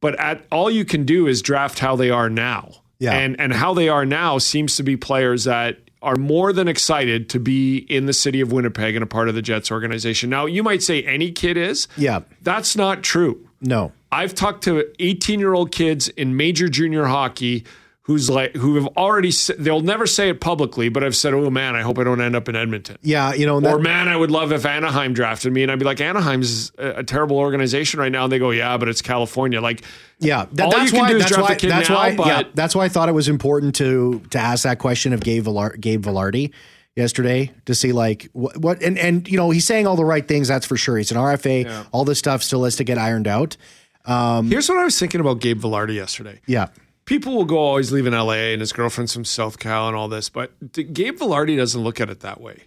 But 0.00 0.18
at 0.20 0.44
all 0.50 0.70
you 0.70 0.84
can 0.84 1.04
do 1.04 1.26
is 1.26 1.42
draft 1.42 1.78
how 1.78 1.96
they 1.96 2.10
are 2.10 2.28
now. 2.30 2.82
Yeah. 2.98 3.12
And 3.12 3.38
and 3.38 3.52
how 3.52 3.74
they 3.74 3.88
are 3.88 4.06
now 4.06 4.38
seems 4.38 4.76
to 4.76 4.82
be 4.82 4.96
players 4.96 5.44
that 5.44 5.78
are 6.02 6.16
more 6.16 6.52
than 6.52 6.68
excited 6.68 7.28
to 7.30 7.40
be 7.40 7.78
in 7.78 8.06
the 8.06 8.12
city 8.12 8.40
of 8.40 8.52
Winnipeg 8.52 8.94
and 8.94 9.02
a 9.02 9.06
part 9.06 9.28
of 9.28 9.34
the 9.34 9.42
Jets 9.42 9.70
organization. 9.72 10.30
Now, 10.30 10.46
you 10.46 10.62
might 10.62 10.82
say 10.82 11.02
any 11.02 11.32
kid 11.32 11.56
is. 11.56 11.88
Yeah. 11.96 12.20
That's 12.42 12.76
not 12.76 13.02
true. 13.02 13.48
No. 13.60 13.92
I've 14.12 14.34
talked 14.34 14.62
to 14.64 14.84
18 14.98 15.40
year 15.40 15.54
old 15.54 15.72
kids 15.72 16.08
in 16.08 16.36
major 16.36 16.68
junior 16.68 17.06
hockey 17.06 17.64
who's 18.06 18.30
like 18.30 18.54
who 18.54 18.76
have 18.76 18.86
already 18.96 19.32
they'll 19.58 19.80
never 19.80 20.06
say 20.06 20.28
it 20.28 20.40
publicly, 20.40 20.88
but 20.88 21.02
I've 21.02 21.16
said, 21.16 21.34
"Oh 21.34 21.50
man, 21.50 21.74
I 21.74 21.82
hope 21.82 21.98
I 21.98 22.04
don't 22.04 22.20
end 22.20 22.36
up 22.36 22.48
in 22.48 22.54
Edmonton." 22.54 22.98
Yeah, 23.02 23.34
you 23.34 23.46
know, 23.46 23.58
that, 23.58 23.74
or 23.74 23.78
man, 23.80 24.06
I 24.06 24.16
would 24.16 24.30
love 24.30 24.52
if 24.52 24.64
Anaheim 24.64 25.12
drafted 25.12 25.52
me, 25.52 25.64
and 25.64 25.72
I'd 25.72 25.80
be 25.80 25.84
like, 25.84 26.00
"Anaheim's 26.00 26.70
a, 26.78 26.98
a 26.98 27.04
terrible 27.04 27.38
organization 27.38 27.98
right 27.98 28.12
now." 28.12 28.24
And 28.24 28.32
they 28.32 28.38
go, 28.38 28.50
"Yeah, 28.50 28.76
but 28.76 28.88
it's 28.88 29.02
California." 29.02 29.60
Like, 29.60 29.82
yeah, 30.20 30.46
that, 30.52 30.70
that's 30.70 30.92
why. 30.92 31.12
That's 31.14 31.36
why. 31.36 31.54
That's 31.56 31.88
now, 31.88 31.96
why. 31.96 32.10
yeah, 32.26 32.42
that's 32.54 32.76
why 32.76 32.84
I 32.84 32.88
thought 32.88 33.08
it 33.08 33.12
was 33.12 33.28
important 33.28 33.74
to 33.76 34.20
to 34.30 34.38
ask 34.38 34.62
that 34.62 34.78
question 34.78 35.12
of 35.12 35.20
Gabe 35.20 35.46
Gabe 35.80 36.04
Vilardi 36.04 36.52
yesterday 36.94 37.52
to 37.64 37.74
see 37.74 37.90
like 37.90 38.28
what, 38.32 38.56
what, 38.56 38.82
and 38.82 38.96
and 38.98 39.28
you 39.28 39.36
know 39.36 39.50
he's 39.50 39.66
saying 39.66 39.88
all 39.88 39.96
the 39.96 40.04
right 40.04 40.26
things. 40.26 40.46
That's 40.46 40.64
for 40.64 40.76
sure. 40.76 40.96
He's 40.96 41.10
an 41.10 41.18
RFA. 41.18 41.64
Yeah. 41.64 41.84
All 41.90 42.04
this 42.04 42.20
stuff 42.20 42.44
still 42.44 42.62
has 42.62 42.76
to 42.76 42.84
get 42.84 42.98
ironed 42.98 43.26
out. 43.26 43.56
Um, 44.04 44.48
Here's 44.48 44.68
what 44.68 44.78
I 44.78 44.84
was 44.84 44.96
thinking 44.96 45.20
about 45.20 45.40
Gabe 45.40 45.60
Vilardi 45.60 45.96
yesterday. 45.96 46.40
Yeah 46.46 46.68
people 47.06 47.34
will 47.34 47.44
go 47.44 47.56
always 47.56 47.90
leave 47.90 48.06
in 48.06 48.12
LA 48.12 48.52
and 48.52 48.60
his 48.60 48.72
girlfriend's 48.72 49.14
from 49.14 49.24
South 49.24 49.58
Cal 49.58 49.88
and 49.88 49.96
all 49.96 50.08
this, 50.08 50.28
but 50.28 50.52
Gabe 50.72 51.18
Vilardi 51.18 51.56
doesn't 51.56 51.80
look 51.80 52.00
at 52.00 52.10
it 52.10 52.20
that 52.20 52.40
way. 52.40 52.64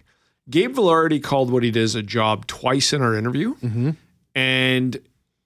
Gabe 0.48 0.74
Vilardi 0.74 1.22
called 1.22 1.52
what 1.52 1.62
he 1.62 1.70
does 1.70 1.94
a 1.94 2.02
job 2.02 2.46
twice 2.48 2.92
in 2.92 3.02
our 3.02 3.14
interview, 3.16 3.54
mm-hmm. 3.56 3.90
and 4.34 4.96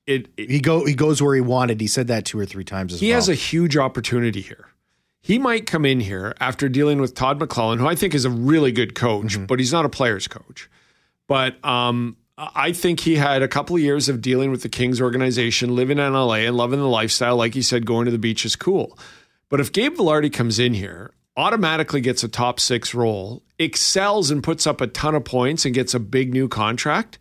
it, 0.07 0.29
it, 0.37 0.51
he 0.51 0.61
go 0.61 0.87
he 0.87 0.95
goes 0.95 1.21
where 1.21 1.35
he 1.35 1.43
wanted. 1.43 1.81
He 1.81 1.87
said 1.87 2.07
that 2.07 2.25
two 2.25 2.39
or 2.39 2.47
three 2.47 2.65
times. 2.65 2.99
he 2.99 3.09
well. 3.09 3.17
has 3.17 3.29
a 3.29 3.35
huge 3.35 3.77
opportunity 3.77 4.41
here. 4.41 4.69
He 5.21 5.39
might 5.39 5.67
come 5.67 5.85
in 5.85 6.01
here 6.01 6.35
after 6.41 6.69
dealing 6.69 7.01
with 7.01 7.15
Todd 7.15 7.41
McLellan, 7.41 7.79
who 7.79 7.87
I 7.87 7.95
think 7.95 8.15
is 8.15 8.25
a 8.25 8.31
really 8.31 8.73
good 8.73 8.95
coach, 8.95 9.35
mm-hmm. 9.35 9.47
but 9.47 9.59
he's 9.59 9.73
not 9.73 9.85
a 9.85 9.89
player's 9.89 10.29
coach. 10.29 10.71
But 11.27 11.63
um, 11.65 12.17
I 12.37 12.73
think 12.73 13.01
he 13.01 13.17
had 13.17 13.43
a 13.43 13.49
couple 13.49 13.77
of 13.77 13.83
years 13.83 14.09
of 14.09 14.21
dealing 14.21 14.51
with 14.51 14.63
the 14.63 14.69
Kings 14.69 15.01
organization, 15.01 15.77
living 15.77 15.99
in 15.99 16.13
LA 16.13 16.35
and 16.35 16.57
loving 16.57 16.81
the 16.81 16.89
lifestyle. 16.89 17.37
Like 17.37 17.55
he 17.55 17.63
said, 17.63 17.87
going 17.87 18.07
to 18.07 18.11
the 18.11 18.19
beach 18.19 18.45
is 18.45 18.57
cool. 18.57 18.99
But 19.49 19.61
if 19.61 19.73
Gabe 19.73 19.97
Vilardi 19.97 20.33
comes 20.33 20.59
in 20.59 20.75
here, 20.75 21.13
automatically 21.37 22.01
gets 22.01 22.25
a 22.25 22.29
top 22.29 22.59
six 22.59 22.93
role, 22.93 23.45
excels 23.59 24.31
and 24.31 24.43
puts 24.43 24.67
up 24.67 24.81
a 24.81 24.89
ton 24.89 25.15
of 25.15 25.25
points 25.25 25.65
and 25.65 25.75
gets 25.75 25.95
a 25.95 26.01
big 26.01 26.33
new 26.33 26.49
contract, 26.49 27.19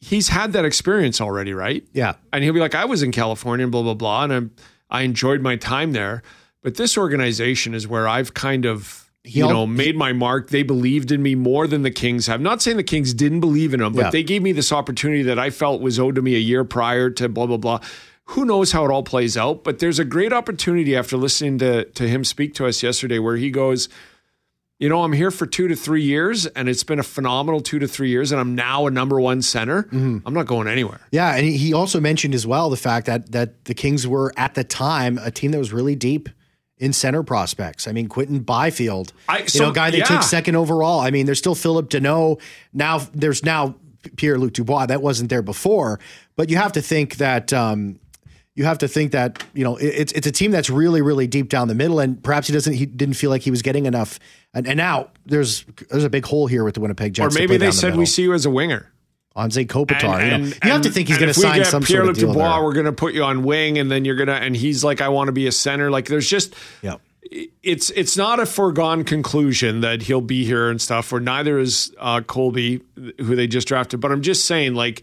he's 0.00 0.28
had 0.28 0.52
that 0.52 0.66
experience 0.66 1.20
already, 1.20 1.54
right? 1.54 1.86
Yeah. 1.92 2.14
And 2.32 2.44
he'll 2.44 2.54
be 2.54 2.60
like, 2.60 2.74
I 2.74 2.84
was 2.84 3.02
in 3.02 3.12
California 3.12 3.64
and 3.64 3.72
blah, 3.72 3.82
blah, 3.82 3.94
blah. 3.94 4.24
And 4.24 4.32
I'm, 4.32 4.50
I 4.90 5.02
enjoyed 5.02 5.40
my 5.40 5.56
time 5.56 5.92
there. 5.92 6.22
But 6.62 6.74
this 6.74 6.98
organization 6.98 7.74
is 7.74 7.88
where 7.88 8.06
I've 8.06 8.34
kind 8.34 8.66
of 8.66 9.09
you 9.24 9.46
know, 9.46 9.66
made 9.66 9.96
my 9.96 10.12
mark. 10.12 10.48
They 10.48 10.62
believed 10.62 11.12
in 11.12 11.22
me 11.22 11.34
more 11.34 11.66
than 11.66 11.82
the 11.82 11.90
Kings 11.90 12.26
have. 12.26 12.40
Not 12.40 12.62
saying 12.62 12.76
the 12.78 12.82
Kings 12.82 13.12
didn't 13.12 13.40
believe 13.40 13.74
in 13.74 13.80
him, 13.80 13.92
but 13.92 14.06
yeah. 14.06 14.10
they 14.10 14.22
gave 14.22 14.42
me 14.42 14.52
this 14.52 14.72
opportunity 14.72 15.22
that 15.24 15.38
I 15.38 15.50
felt 15.50 15.82
was 15.82 15.98
owed 15.98 16.14
to 16.14 16.22
me 16.22 16.36
a 16.36 16.38
year 16.38 16.64
prior 16.64 17.10
to 17.10 17.28
blah 17.28 17.46
blah 17.46 17.58
blah. 17.58 17.80
Who 18.24 18.44
knows 18.44 18.72
how 18.72 18.84
it 18.84 18.90
all 18.90 19.02
plays 19.02 19.36
out? 19.36 19.64
But 19.64 19.80
there's 19.80 19.98
a 19.98 20.04
great 20.04 20.32
opportunity 20.32 20.96
after 20.96 21.16
listening 21.16 21.58
to 21.58 21.84
to 21.84 22.08
him 22.08 22.24
speak 22.24 22.54
to 22.54 22.66
us 22.66 22.82
yesterday, 22.82 23.18
where 23.18 23.36
he 23.36 23.50
goes, 23.50 23.88
you 24.78 24.88
know, 24.88 25.04
I'm 25.04 25.12
here 25.12 25.30
for 25.30 25.46
two 25.46 25.68
to 25.68 25.76
three 25.76 26.02
years, 26.02 26.46
and 26.46 26.66
it's 26.66 26.84
been 26.84 26.98
a 26.98 27.02
phenomenal 27.02 27.60
two 27.60 27.78
to 27.80 27.86
three 27.86 28.08
years, 28.08 28.32
and 28.32 28.40
I'm 28.40 28.54
now 28.54 28.86
a 28.86 28.90
number 28.90 29.20
one 29.20 29.42
center. 29.42 29.82
Mm-hmm. 29.82 30.18
I'm 30.26 30.32
not 30.32 30.46
going 30.46 30.66
anywhere. 30.66 31.00
Yeah, 31.12 31.36
and 31.36 31.46
he 31.46 31.74
also 31.74 32.00
mentioned 32.00 32.34
as 32.34 32.46
well 32.46 32.70
the 32.70 32.78
fact 32.78 33.04
that 33.06 33.32
that 33.32 33.66
the 33.66 33.74
Kings 33.74 34.06
were 34.06 34.32
at 34.38 34.54
the 34.54 34.64
time 34.64 35.18
a 35.18 35.30
team 35.30 35.50
that 35.50 35.58
was 35.58 35.74
really 35.74 35.94
deep 35.94 36.30
in 36.80 36.92
center 36.92 37.22
prospects. 37.22 37.86
I 37.86 37.92
mean, 37.92 38.08
Quinton 38.08 38.40
Byfield, 38.40 39.12
I, 39.28 39.44
so, 39.46 39.58
you 39.58 39.66
know, 39.66 39.72
guy 39.72 39.90
they 39.90 39.98
yeah. 39.98 40.04
took 40.04 40.22
second 40.22 40.56
overall. 40.56 41.00
I 41.00 41.10
mean, 41.10 41.26
there's 41.26 41.38
still 41.38 41.54
Phillip 41.54 41.90
Danault. 41.90 42.40
Now 42.72 42.98
there's 43.14 43.44
now 43.44 43.76
Pierre 44.16 44.38
Luc 44.38 44.54
Dubois. 44.54 44.86
That 44.86 45.02
wasn't 45.02 45.30
there 45.30 45.42
before, 45.42 46.00
but 46.36 46.50
you 46.50 46.56
have 46.56 46.72
to 46.72 46.82
think 46.82 47.16
that. 47.18 47.52
Um, 47.52 48.00
you 48.56 48.64
have 48.64 48.78
to 48.78 48.88
think 48.88 49.12
that 49.12 49.42
you 49.54 49.64
know 49.64 49.76
it's 49.76 50.12
it's 50.12 50.26
a 50.26 50.32
team 50.32 50.50
that's 50.50 50.68
really 50.68 51.00
really 51.00 51.26
deep 51.26 51.48
down 51.48 51.68
the 51.68 51.74
middle, 51.74 52.00
and 52.00 52.22
perhaps 52.22 52.48
he 52.48 52.52
doesn't 52.52 52.74
he 52.74 52.84
didn't 52.84 53.14
feel 53.14 53.30
like 53.30 53.42
he 53.42 53.50
was 53.50 53.62
getting 53.62 53.86
enough. 53.86 54.18
And, 54.52 54.66
and 54.66 54.76
now 54.76 55.10
there's 55.24 55.64
there's 55.88 56.04
a 56.04 56.10
big 56.10 56.26
hole 56.26 56.46
here 56.46 56.64
with 56.64 56.74
the 56.74 56.80
Winnipeg 56.80 57.14
Jets. 57.14 57.34
Or 57.34 57.38
maybe 57.38 57.56
they 57.56 57.70
said 57.70 57.94
the 57.94 57.98
we 57.98 58.06
see 58.06 58.22
you 58.22 58.34
as 58.34 58.44
a 58.44 58.50
winger. 58.50 58.90
Anze 59.36 59.66
Kopitar. 59.66 60.20
And- 60.20 60.22
you, 60.22 60.28
know, 60.30 60.34
and- 60.44 60.64
you 60.64 60.70
have 60.72 60.82
to 60.82 60.90
think 60.90 61.08
he's 61.08 61.18
going 61.18 61.32
to 61.32 61.38
sign 61.38 61.64
some 61.64 61.82
Pierre 61.82 62.00
sort 62.04 62.10
of 62.10 62.16
deal 62.18 62.32
Dubois, 62.32 62.62
we're 62.64 62.72
going 62.72 62.86
to 62.86 62.92
put 62.92 63.14
you 63.14 63.22
on 63.24 63.42
wing, 63.44 63.78
and 63.78 63.90
then 63.90 64.04
you're 64.04 64.16
gonna, 64.16 64.32
and 64.32 64.56
he's 64.56 64.82
like, 64.84 65.00
I 65.00 65.08
want 65.08 65.28
to 65.28 65.32
be 65.32 65.46
a 65.46 65.52
center. 65.52 65.90
Like, 65.90 66.06
there's 66.06 66.28
just, 66.28 66.54
Yeah. 66.82 66.96
it's 67.62 67.90
it's 67.90 68.16
not 68.16 68.40
a 68.40 68.46
foregone 68.46 69.04
conclusion 69.04 69.82
that 69.82 70.02
he'll 70.02 70.20
be 70.20 70.44
here 70.44 70.68
and 70.68 70.80
stuff. 70.80 71.12
Or 71.12 71.20
neither 71.20 71.58
is 71.58 71.94
uh, 72.00 72.22
Colby, 72.22 72.80
who 73.18 73.36
they 73.36 73.46
just 73.46 73.68
drafted. 73.68 74.00
But 74.00 74.10
I'm 74.10 74.22
just 74.22 74.46
saying, 74.46 74.74
like, 74.74 75.02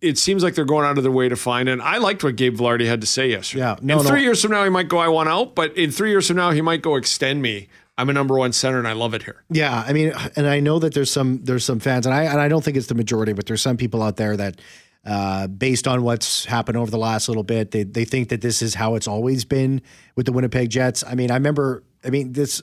it- 0.00 0.18
seems 0.18 0.42
like 0.42 0.54
they're 0.54 0.64
going 0.64 0.84
out 0.86 0.96
of 0.98 1.04
their 1.04 1.12
way 1.12 1.28
to 1.28 1.36
find. 1.36 1.68
And 1.68 1.80
I 1.82 1.98
liked 1.98 2.24
what 2.24 2.34
Gabe 2.36 2.56
Vilardi 2.56 2.86
had 2.86 3.00
to 3.02 3.06
say 3.06 3.30
yesterday. 3.30 3.60
Yeah, 3.62 3.76
no, 3.80 3.98
in 3.98 4.04
no. 4.04 4.10
three 4.10 4.22
years 4.22 4.42
from 4.42 4.50
now, 4.52 4.64
he 4.64 4.70
might 4.70 4.88
go, 4.88 4.98
I 4.98 5.08
want 5.08 5.28
out. 5.28 5.54
But 5.54 5.76
in 5.76 5.92
three 5.92 6.10
years 6.10 6.26
from 6.26 6.36
now, 6.36 6.50
he 6.50 6.62
might 6.62 6.82
go, 6.82 6.96
extend 6.96 7.42
me. 7.42 7.68
I'm 7.98 8.10
a 8.10 8.12
number 8.12 8.36
one 8.36 8.52
center, 8.52 8.78
and 8.78 8.86
I 8.86 8.92
love 8.92 9.14
it 9.14 9.22
here. 9.22 9.42
Yeah, 9.50 9.84
I 9.86 9.92
mean, 9.92 10.12
and 10.36 10.46
I 10.46 10.60
know 10.60 10.78
that 10.78 10.92
there's 10.92 11.10
some 11.10 11.42
there's 11.44 11.64
some 11.64 11.80
fans, 11.80 12.06
and 12.06 12.14
I 12.14 12.24
and 12.24 12.40
I 12.40 12.48
don't 12.48 12.62
think 12.62 12.76
it's 12.76 12.88
the 12.88 12.94
majority, 12.94 13.32
but 13.32 13.46
there's 13.46 13.62
some 13.62 13.76
people 13.76 14.02
out 14.02 14.16
there 14.16 14.36
that, 14.36 14.60
uh, 15.04 15.46
based 15.46 15.88
on 15.88 16.02
what's 16.02 16.44
happened 16.44 16.76
over 16.76 16.90
the 16.90 16.98
last 16.98 17.28
little 17.28 17.42
bit, 17.42 17.70
they 17.70 17.84
they 17.84 18.04
think 18.04 18.28
that 18.28 18.42
this 18.42 18.60
is 18.60 18.74
how 18.74 18.96
it's 18.96 19.08
always 19.08 19.44
been 19.44 19.80
with 20.14 20.26
the 20.26 20.32
Winnipeg 20.32 20.68
Jets. 20.68 21.04
I 21.04 21.14
mean, 21.14 21.30
I 21.30 21.34
remember, 21.34 21.84
I 22.04 22.10
mean, 22.10 22.32
this 22.32 22.62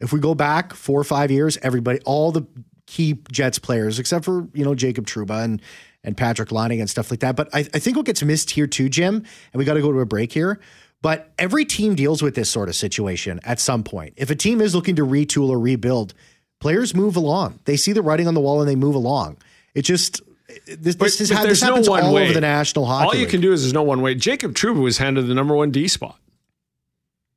if 0.00 0.12
we 0.12 0.20
go 0.20 0.34
back 0.34 0.74
four 0.74 1.00
or 1.00 1.04
five 1.04 1.30
years, 1.30 1.56
everybody, 1.62 2.00
all 2.04 2.32
the 2.32 2.46
key 2.86 3.18
Jets 3.32 3.58
players, 3.58 3.98
except 3.98 4.24
for 4.24 4.48
you 4.52 4.64
know 4.64 4.74
Jacob 4.74 5.06
Trouba 5.06 5.42
and 5.42 5.62
and 6.04 6.16
Patrik 6.16 6.52
Laine 6.52 6.80
and 6.80 6.88
stuff 6.88 7.10
like 7.10 7.20
that. 7.20 7.34
But 7.34 7.48
I, 7.52 7.60
I 7.60 7.78
think 7.78 7.96
what 7.96 8.06
gets 8.06 8.22
missed 8.22 8.50
here 8.50 8.66
too, 8.66 8.88
Jim, 8.88 9.16
and 9.16 9.58
we 9.58 9.64
got 9.64 9.74
to 9.74 9.82
go 9.82 9.92
to 9.92 10.00
a 10.00 10.06
break 10.06 10.32
here. 10.32 10.60
But 11.06 11.30
every 11.38 11.64
team 11.64 11.94
deals 11.94 12.20
with 12.20 12.34
this 12.34 12.50
sort 12.50 12.68
of 12.68 12.74
situation 12.74 13.38
at 13.44 13.60
some 13.60 13.84
point. 13.84 14.14
If 14.16 14.28
a 14.28 14.34
team 14.34 14.60
is 14.60 14.74
looking 14.74 14.96
to 14.96 15.06
retool 15.06 15.50
or 15.50 15.60
rebuild, 15.60 16.14
players 16.58 16.96
move 16.96 17.14
along. 17.14 17.60
They 17.64 17.76
see 17.76 17.92
the 17.92 18.02
writing 18.02 18.26
on 18.26 18.34
the 18.34 18.40
wall 18.40 18.60
and 18.60 18.68
they 18.68 18.74
move 18.74 18.96
along. 18.96 19.36
It 19.72 19.82
just 19.82 20.20
this 20.66 20.96
this, 20.96 21.20
is 21.20 21.30
how, 21.30 21.44
this 21.44 21.62
no 21.62 21.68
happens 21.68 21.88
one 21.88 22.02
all 22.02 22.12
way. 22.12 22.24
over 22.24 22.32
the 22.32 22.40
National 22.40 22.86
Hockey 22.86 23.06
All 23.06 23.14
you 23.14 23.20
League. 23.20 23.30
can 23.30 23.40
do 23.40 23.52
is 23.52 23.62
there's 23.62 23.72
no 23.72 23.84
one 23.84 24.02
way. 24.02 24.16
Jacob 24.16 24.54
Trouba 24.54 24.82
was 24.82 24.98
handed 24.98 25.28
the 25.28 25.34
number 25.34 25.54
one 25.54 25.70
D 25.70 25.86
spot, 25.86 26.18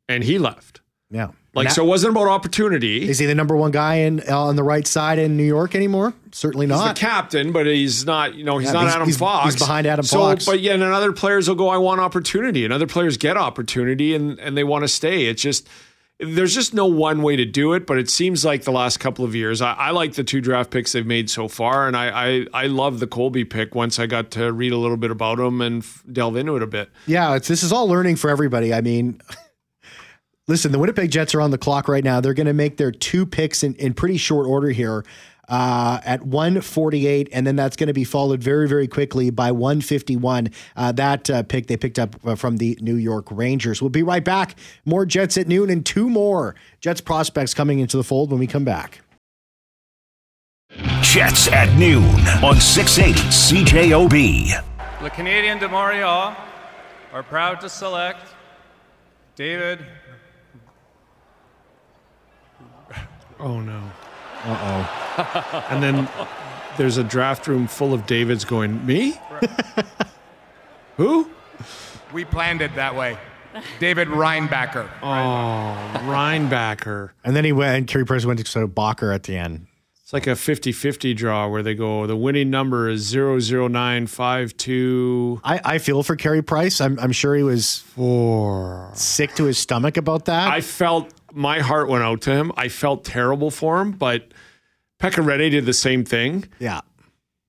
and 0.07 0.23
he 0.23 0.39
left. 0.39 0.81
yeah. 1.11 1.27
Like, 1.55 1.65
Na- 1.65 1.71
so 1.71 1.83
it 1.83 1.87
wasn't 1.87 2.11
about 2.11 2.27
opportunity. 2.27 3.09
is 3.09 3.17
he 3.17 3.25
the 3.25 3.33
number 3.33 3.55
one 3.55 3.71
guy 3.71 3.95
in 3.95 4.21
uh, 4.29 4.39
on 4.39 4.55
the 4.55 4.63
right 4.63 4.85
side 4.85 5.17
in 5.17 5.35
New 5.35 5.43
York 5.43 5.73
anymore? 5.73 6.13
Certainly 6.31 6.67
He's 6.67 6.75
not. 6.75 6.95
the 6.95 6.99
captain, 7.01 7.51
but 7.51 7.65
he's 7.65 8.05
not. 8.05 8.35
You 8.35 8.43
know, 8.43 8.59
he's 8.59 8.67
Yeah, 8.67 8.73
not 8.73 8.81
he's- 8.83 8.95
Adam 8.95 9.07
he's- 9.07 9.17
Fox. 9.17 9.45
he's 9.53 9.59
behind 9.61 9.87
Adam 9.87 10.05
so, 10.05 10.17
Fox. 10.19 10.45
But 10.45 10.59
yeah, 10.59 10.73
and 10.73 10.83
other 10.83 11.11
players 11.11 11.47
will 11.47 11.55
go. 11.55 11.67
I 11.69 11.77
want 11.77 12.01
opportunity, 12.01 12.63
and 12.65 12.71
other 12.73 12.85
players 12.87 13.17
get 13.17 13.35
opportunity, 13.35 14.13
and 14.13 14.39
and 14.39 14.55
they 14.55 14.63
want 14.63 14.83
to 14.83 14.87
stay. 14.87 15.25
It's 15.25 15.41
just 15.41 15.67
there's 16.21 16.53
just 16.53 16.73
no 16.73 16.85
one 16.85 17.21
way 17.23 17.35
to 17.37 17.45
do 17.45 17.73
it. 17.73 17.87
But 17.87 17.97
it 17.97 18.09
seems 18.11 18.45
like 18.45 18.63
the 18.65 18.71
last 18.71 18.99
couple 18.99 19.25
of 19.25 19.33
years, 19.33 19.61
I, 19.61 19.73
I 19.73 19.89
like 19.91 20.13
the 20.13 20.23
two 20.23 20.41
draft 20.41 20.69
picks 20.69 20.91
they've 20.91 21.05
made 21.05 21.29
so 21.31 21.47
far, 21.47 21.87
and 21.87 21.97
I 21.97 22.45
I, 22.53 22.63
I 22.65 22.67
love 22.67 22.99
the 22.99 23.07
Colby 23.07 23.43
pick. 23.43 23.73
Once 23.73 23.97
I 23.97 24.05
got 24.05 24.29
to 24.31 24.51
read 24.51 24.71
a 24.71 24.77
little 24.77 24.97
bit 24.97 25.09
about 25.09 25.39
him 25.39 25.61
and 25.61 25.81
f- 25.81 26.03
delve 26.11 26.35
into 26.35 26.55
it 26.57 26.61
a 26.61 26.67
bit. 26.67 26.89
Yeah, 27.07 27.35
it's 27.35 27.47
this 27.47 27.63
is 27.63 27.71
all 27.71 27.87
learning 27.87 28.17
for 28.17 28.29
everybody. 28.29 28.71
I 28.73 28.81
mean, 28.81 29.19
listen, 30.49 30.71
the 30.71 30.79
Winnipeg 30.79 31.11
Jets 31.11 31.33
are 31.35 31.41
on 31.41 31.51
the 31.51 31.57
clock 31.57 31.87
right 31.87 32.03
now. 32.03 32.19
They're 32.19 32.33
going 32.33 32.47
to 32.47 32.53
make 32.53 32.77
their 32.77 32.91
two 32.91 33.25
picks 33.25 33.63
in, 33.63 33.75
in 33.75 33.93
pretty 33.93 34.17
short 34.17 34.47
order 34.47 34.69
here 34.69 35.05
uh, 35.47 35.99
at 36.03 36.23
148, 36.23 37.29
and 37.31 37.45
then 37.45 37.55
that's 37.55 37.75
going 37.75 37.87
to 37.87 37.93
be 37.93 38.03
followed 38.03 38.41
very, 38.41 38.67
very 38.67 38.87
quickly 38.87 39.29
by 39.29 39.51
151. 39.51 40.49
Uh, 40.75 40.91
that 40.91 41.29
uh, 41.29 41.43
pick 41.43 41.67
they 41.67 41.77
picked 41.77 41.99
up 41.99 42.15
uh, 42.25 42.35
from 42.35 42.57
the 42.57 42.77
New 42.81 42.95
York 42.95 43.27
Rangers. 43.31 43.81
We'll 43.81 43.89
be 43.89 44.03
right 44.03 44.25
back. 44.25 44.55
More 44.85 45.05
Jets 45.05 45.37
at 45.37 45.47
noon 45.47 45.69
and 45.69 45.85
two 45.85 46.09
more 46.09 46.55
Jets 46.81 47.01
prospects 47.01 47.53
coming 47.53 47.79
into 47.79 47.95
the 47.95 48.03
fold 48.03 48.31
when 48.31 48.39
we 48.39 48.47
come 48.47 48.65
back. 48.65 49.01
Jets 51.01 51.47
at 51.47 51.75
noon 51.77 52.03
on 52.43 52.59
680 52.59 53.19
CJOB. 53.29 55.01
The 55.01 55.09
Canadiens 55.09 55.59
de 55.59 55.69
Montreal 55.69 56.35
are 57.13 57.23
proud 57.23 57.59
to 57.61 57.69
select 57.69 58.35
David 59.35 59.79
Oh 63.39 63.60
no. 63.62 63.81
Uh 64.43 64.86
oh. 65.17 65.65
and 65.69 65.81
then 65.84 66.08
there's 66.77 66.98
a 66.98 67.03
draft 67.03 67.48
room 67.48 67.67
full 67.67 67.93
of 67.93 68.05
Davids 68.05 68.46
going, 68.46 68.86
Me? 68.86 69.19
Who? 70.98 71.29
We 72.12 72.25
planned 72.25 72.63
it 72.63 72.74
that 72.74 72.96
way. 72.96 73.19
David 73.79 74.08
Reinbacher. 74.08 74.89
Oh, 75.03 75.75
Reinbacher. 76.08 77.12
And 77.24 77.36
then 77.36 77.46
he 77.46 77.51
went, 77.51 77.77
and 77.77 77.86
Carey 77.88 78.03
Price 78.03 78.25
went 78.25 78.39
to 78.39 78.46
so 78.50 78.67
Bacher 78.67 79.13
at 79.13 79.22
the 79.24 79.38
end. 79.38 79.67
It's 80.01 80.12
like 80.12 80.25
a 80.25 80.36
50 80.36 80.72
50 80.72 81.13
draw 81.13 81.48
where 81.48 81.62
they 81.62 81.75
go, 81.75 82.08
the 82.08 82.15
winning 82.15 82.50
number 82.50 82.89
is 82.89 83.13
00952. 83.13 85.41
I, 85.43 85.62
I 85.63 85.77
feel 85.77 86.01
for 86.01 86.15
Carey 86.15 86.41
Price. 86.41 86.81
I'm, 86.81 87.00
I'm 87.00 87.12
sure 87.12 87.36
he 87.36 87.43
was 87.43 87.77
Four. 87.77 88.89
sick 88.96 89.36
to 89.36 89.43
his 89.43 89.60
stomach 89.60 89.98
about 89.98 90.25
that. 90.25 90.50
I 90.51 90.62
felt 90.62 91.13
my 91.33 91.59
heart 91.59 91.88
went 91.89 92.03
out 92.03 92.21
to 92.21 92.31
him. 92.31 92.51
I 92.57 92.67
felt 92.69 93.03
terrible 93.05 93.51
for 93.51 93.81
him, 93.81 93.91
but 93.91 94.33
Pekka 95.00 95.24
Rinne 95.24 95.51
did 95.51 95.65
the 95.65 95.74
same 95.74 96.03
thing. 96.05 96.45
yeah. 96.59 96.81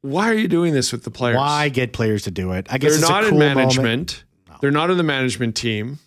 Why 0.03 0.31
are 0.31 0.35
you 0.35 0.49
doing 0.49 0.73
this 0.73 0.93
with 0.93 1.05
the 1.05 1.11
players? 1.11 1.37
Why 1.37 1.69
get 1.69 1.93
players 1.93 2.23
to 2.23 2.31
do 2.31 2.53
it? 2.53 2.67
I 2.71 2.79
guess 2.79 2.99
They're 2.99 3.07
not 3.11 3.25
in 3.25 3.31
cool 3.31 3.39
moment. 3.41 3.57
management. 3.59 4.25
They're 4.63 4.71
not 4.71 4.89
in 4.91 4.97
the 4.97 5.03
management 5.03 5.57
team. 5.57 5.99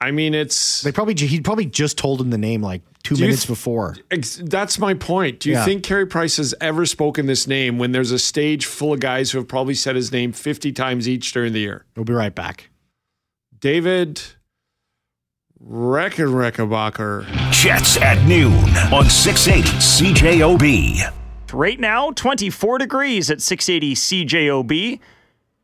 I 0.00 0.10
mean, 0.12 0.34
it's 0.34 0.82
They 0.82 0.92
probably 0.92 1.14
he 1.14 1.40
probably 1.40 1.66
just 1.66 1.98
told 1.98 2.20
him 2.20 2.30
the 2.30 2.38
name 2.38 2.62
like 2.62 2.82
two 3.02 3.16
minutes 3.16 3.42
th- 3.42 3.48
before. 3.48 3.96
Ex- 4.10 4.40
That's 4.44 4.78
my 4.78 4.94
point. 4.94 5.40
Do 5.40 5.48
you 5.48 5.56
Yeah. 5.56 5.64
think 5.64 5.82
Carey 5.82 6.06
Price 6.06 6.36
has 6.36 6.54
ever 6.60 6.86
spoken 6.86 7.26
this 7.26 7.46
name 7.48 7.78
when 7.78 7.90
there's 7.92 8.12
a 8.12 8.18
stage 8.20 8.66
full 8.66 8.92
of 8.92 9.00
guys 9.00 9.30
who 9.32 9.38
have 9.38 9.48
probably 9.48 9.74
said 9.74 9.96
his 9.96 10.12
name 10.12 10.30
50 10.32 10.70
times 10.72 11.08
each 11.08 11.32
during 11.32 11.52
the 11.54 11.60
year? 11.60 11.86
We'll 11.96 12.04
be 12.04 12.12
right 12.12 12.34
back. 12.34 12.70
David 13.58 14.20
Reckenreckenbacher. 15.62 17.24
Jets 17.50 17.96
at 17.98 18.22
noon 18.26 18.52
on 18.92 19.08
680 19.08 19.68
CJOB. 19.78 21.12
Right 21.52 21.78
now, 21.78 22.10
24 22.10 22.78
degrees 22.78 23.30
at 23.30 23.40
680 23.40 23.94
CJOB. 23.94 25.00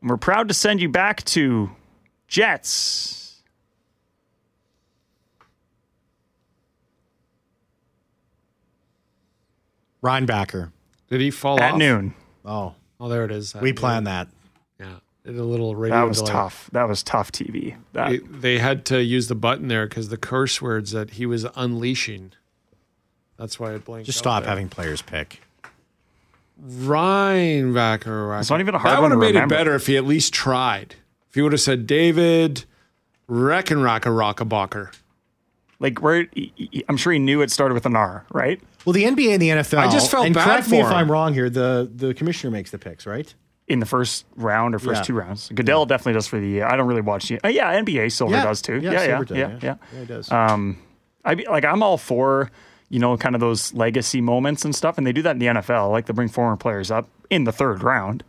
And 0.01 0.09
we're 0.09 0.17
proud 0.17 0.47
to 0.47 0.53
send 0.53 0.81
you 0.81 0.89
back 0.89 1.23
to 1.25 1.71
Jets. 2.27 3.41
Reinbacher. 10.03 10.71
Did 11.09 11.21
he 11.21 11.31
fall 11.31 11.59
At 11.59 11.73
off? 11.73 11.77
noon. 11.77 12.13
Oh, 12.45 12.75
Oh, 12.99 13.09
there 13.09 13.25
it 13.25 13.31
is. 13.31 13.55
we 13.55 13.73
planned 13.73 14.07
that. 14.07 14.27
Yeah. 15.25 15.31
Did 15.31 15.39
a 15.39 15.43
little 15.43 15.75
radio 15.75 15.97
That 15.97 16.07
was 16.07 16.17
delay. 16.19 16.31
tough. 16.31 16.69
That 16.73 16.87
was 16.87 17.03
tough 17.03 17.31
TV. 17.31 17.75
That, 17.93 18.09
They, 18.09 18.17
they 18.17 18.57
had 18.59 18.85
to 18.85 19.03
use 19.03 19.27
the 19.27 19.35
button 19.35 19.67
there 19.67 19.87
because 19.87 20.09
the 20.09 20.17
curse 20.17 20.61
words 20.61 20.91
that 20.91 21.11
he 21.11 21.25
was 21.25 21.45
unleashing. 21.55 22.31
That's 23.37 23.59
why 23.59 23.73
it 23.73 23.85
blinked. 23.85 24.05
Just 24.07 24.19
out 24.19 24.21
stop 24.21 24.43
there. 24.43 24.49
having 24.49 24.69
players 24.69 25.01
pick. 25.01 25.41
Reinbacher. 26.63 28.39
It's 28.39 28.49
not 28.49 28.59
even 28.59 28.75
a 28.75 28.77
hard 28.79 28.95
That 28.97 29.01
one 29.01 29.09
would 29.11 29.15
have 29.15 29.19
made 29.19 29.35
remember. 29.35 29.55
it 29.55 29.57
better 29.57 29.75
if 29.75 29.87
he 29.87 29.97
at 29.97 30.05
least 30.05 30.33
tried. 30.33 30.95
If 31.29 31.35
he 31.35 31.41
would 31.41 31.51
have 31.53 31.61
said 31.61 31.87
David 31.87 32.65
Reckenrackerockabacher. 33.29 34.93
like, 35.79 35.99
where 36.01 36.27
he- 36.33 36.51
he- 36.55 36.85
I'm 36.87 36.97
sure 36.97 37.11
he 37.13 37.17
knew 37.17 37.41
it 37.41 37.49
started 37.49 37.73
with 37.73 37.87
an 37.87 37.95
R, 37.95 38.25
right? 38.31 38.61
Well, 38.85 38.93
the 38.93 39.03
NBA 39.05 39.33
and 39.33 39.41
the 39.41 39.49
NFL. 39.49 39.79
I 39.79 39.89
just 39.91 40.11
felt 40.11 40.25
and 40.27 40.35
bad 40.35 40.43
correct 40.45 40.69
me 40.69 40.79
for 40.81 40.87
if. 40.89 40.93
I'm 40.93 41.09
wrong 41.11 41.33
here. 41.33 41.49
The 41.49 41.89
the 41.91 42.13
commissioner 42.13 42.51
makes 42.51 42.69
the 42.69 42.77
picks, 42.77 43.07
right? 43.07 43.33
In 43.71 43.79
the 43.79 43.85
first 43.85 44.25
round 44.35 44.75
or 44.75 44.79
first 44.79 44.99
Yeah. 44.99 45.03
two 45.05 45.13
rounds. 45.13 45.49
Goodell 45.53 45.85
definitely 45.85 46.13
does 46.13 46.27
for 46.27 46.39
the 46.39 46.47
year. 46.47 46.65
I 46.65 46.75
don't 46.75 46.87
really 46.87 47.01
watch 47.01 47.29
the. 47.29 47.39
Uh, 47.43 47.47
yeah, 47.47 47.73
NBA 47.81 48.11
Silver 48.11 48.33
does 48.35 48.61
too. 48.61 48.75
Yeah, 48.75 48.91
Yeah, 48.91 48.91
yeah, 48.91 49.05
Silver 49.05 49.25
does, 49.25 49.37
yeah, 49.37 49.47
yeah. 49.49 49.57
yeah. 49.61 49.75
Yeah, 49.93 49.99
he 49.99 50.05
does. 50.05 50.31
Um, 50.31 50.77
I 51.23 51.33
like 51.49 51.63
I'm 51.65 51.81
all 51.81 51.97
for 51.97 52.51
you 52.89 52.99
know 52.99 53.15
kind 53.17 53.35
of 53.35 53.39
those 53.41 53.73
legacy 53.73 54.19
moments 54.21 54.65
and 54.65 54.75
stuff, 54.75 54.97
and 54.97 55.07
they 55.07 55.13
do 55.13 55.21
that 55.21 55.31
in 55.31 55.39
the 55.39 55.45
NFL. 55.47 55.91
Like 55.91 56.05
they 56.07 56.13
bring 56.13 56.27
former 56.27 56.57
players 56.57 56.91
up 56.91 57.07
in 57.29 57.45
the 57.45 57.51
third 57.51 57.81
round. 57.83 58.23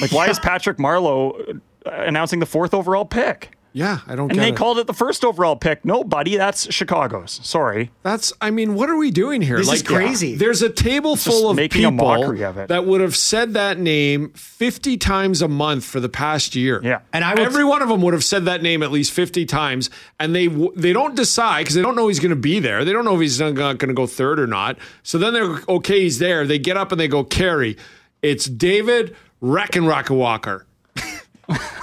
Like 0.00 0.12
why 0.12 0.28
is 0.28 0.38
Patrick 0.40 0.76
Marleau 0.78 1.58
uh, 1.86 1.90
announcing 1.90 2.40
the 2.40 2.46
fourth 2.46 2.74
overall 2.74 3.04
pick? 3.06 3.55
Yeah, 3.76 3.98
I 4.06 4.16
don't 4.16 4.30
And 4.30 4.38
get 4.38 4.40
they 4.40 4.48
it. 4.48 4.56
called 4.56 4.78
it 4.78 4.86
the 4.86 4.94
first 4.94 5.22
overall 5.22 5.54
pick. 5.54 5.84
No, 5.84 6.02
buddy, 6.02 6.38
that's 6.38 6.72
Chicago's. 6.72 7.40
Sorry. 7.42 7.90
That's, 8.02 8.32
I 8.40 8.50
mean, 8.50 8.74
what 8.74 8.88
are 8.88 8.96
we 8.96 9.10
doing 9.10 9.42
here? 9.42 9.58
This 9.58 9.70
is 9.70 9.82
crazy. 9.82 10.34
There's 10.34 10.62
a 10.62 10.70
table 10.70 11.14
full 11.14 11.50
of 11.50 11.58
people 11.58 12.10
of 12.10 12.68
that 12.68 12.86
would 12.86 13.02
have 13.02 13.14
said 13.14 13.52
that 13.52 13.78
name 13.78 14.30
50 14.30 14.96
times 14.96 15.42
a 15.42 15.48
month 15.48 15.84
for 15.84 16.00
the 16.00 16.08
past 16.08 16.54
year. 16.56 16.80
Yeah. 16.82 17.00
And 17.12 17.22
I 17.22 17.34
will 17.34 17.42
Every 17.42 17.64
one 17.64 17.82
of 17.82 17.90
them 17.90 18.00
would 18.00 18.14
have 18.14 18.24
said 18.24 18.46
that 18.46 18.62
name 18.62 18.82
at 18.82 18.90
least 18.90 19.12
50 19.12 19.44
times, 19.44 19.90
and 20.18 20.34
they 20.34 20.46
they 20.46 20.94
don't 20.94 21.14
decide 21.14 21.64
because 21.64 21.74
they 21.74 21.82
don't 21.82 21.96
know 21.96 22.08
he's 22.08 22.18
going 22.18 22.30
to 22.30 22.34
be 22.36 22.60
there. 22.60 22.82
They 22.82 22.92
don't 22.94 23.04
know 23.04 23.14
if 23.16 23.20
he's 23.20 23.38
going 23.38 23.56
to 23.76 23.92
go 23.92 24.06
third 24.06 24.40
or 24.40 24.46
not. 24.46 24.78
So 25.02 25.18
then 25.18 25.34
they're 25.34 25.60
okay, 25.68 26.00
he's 26.00 26.18
there. 26.18 26.46
They 26.46 26.58
get 26.58 26.78
up 26.78 26.92
and 26.92 27.00
they 27.00 27.08
go, 27.08 27.24
Carey, 27.24 27.76
it's 28.22 28.46
David 28.46 29.14
Reckenrockawalker. 29.42 30.62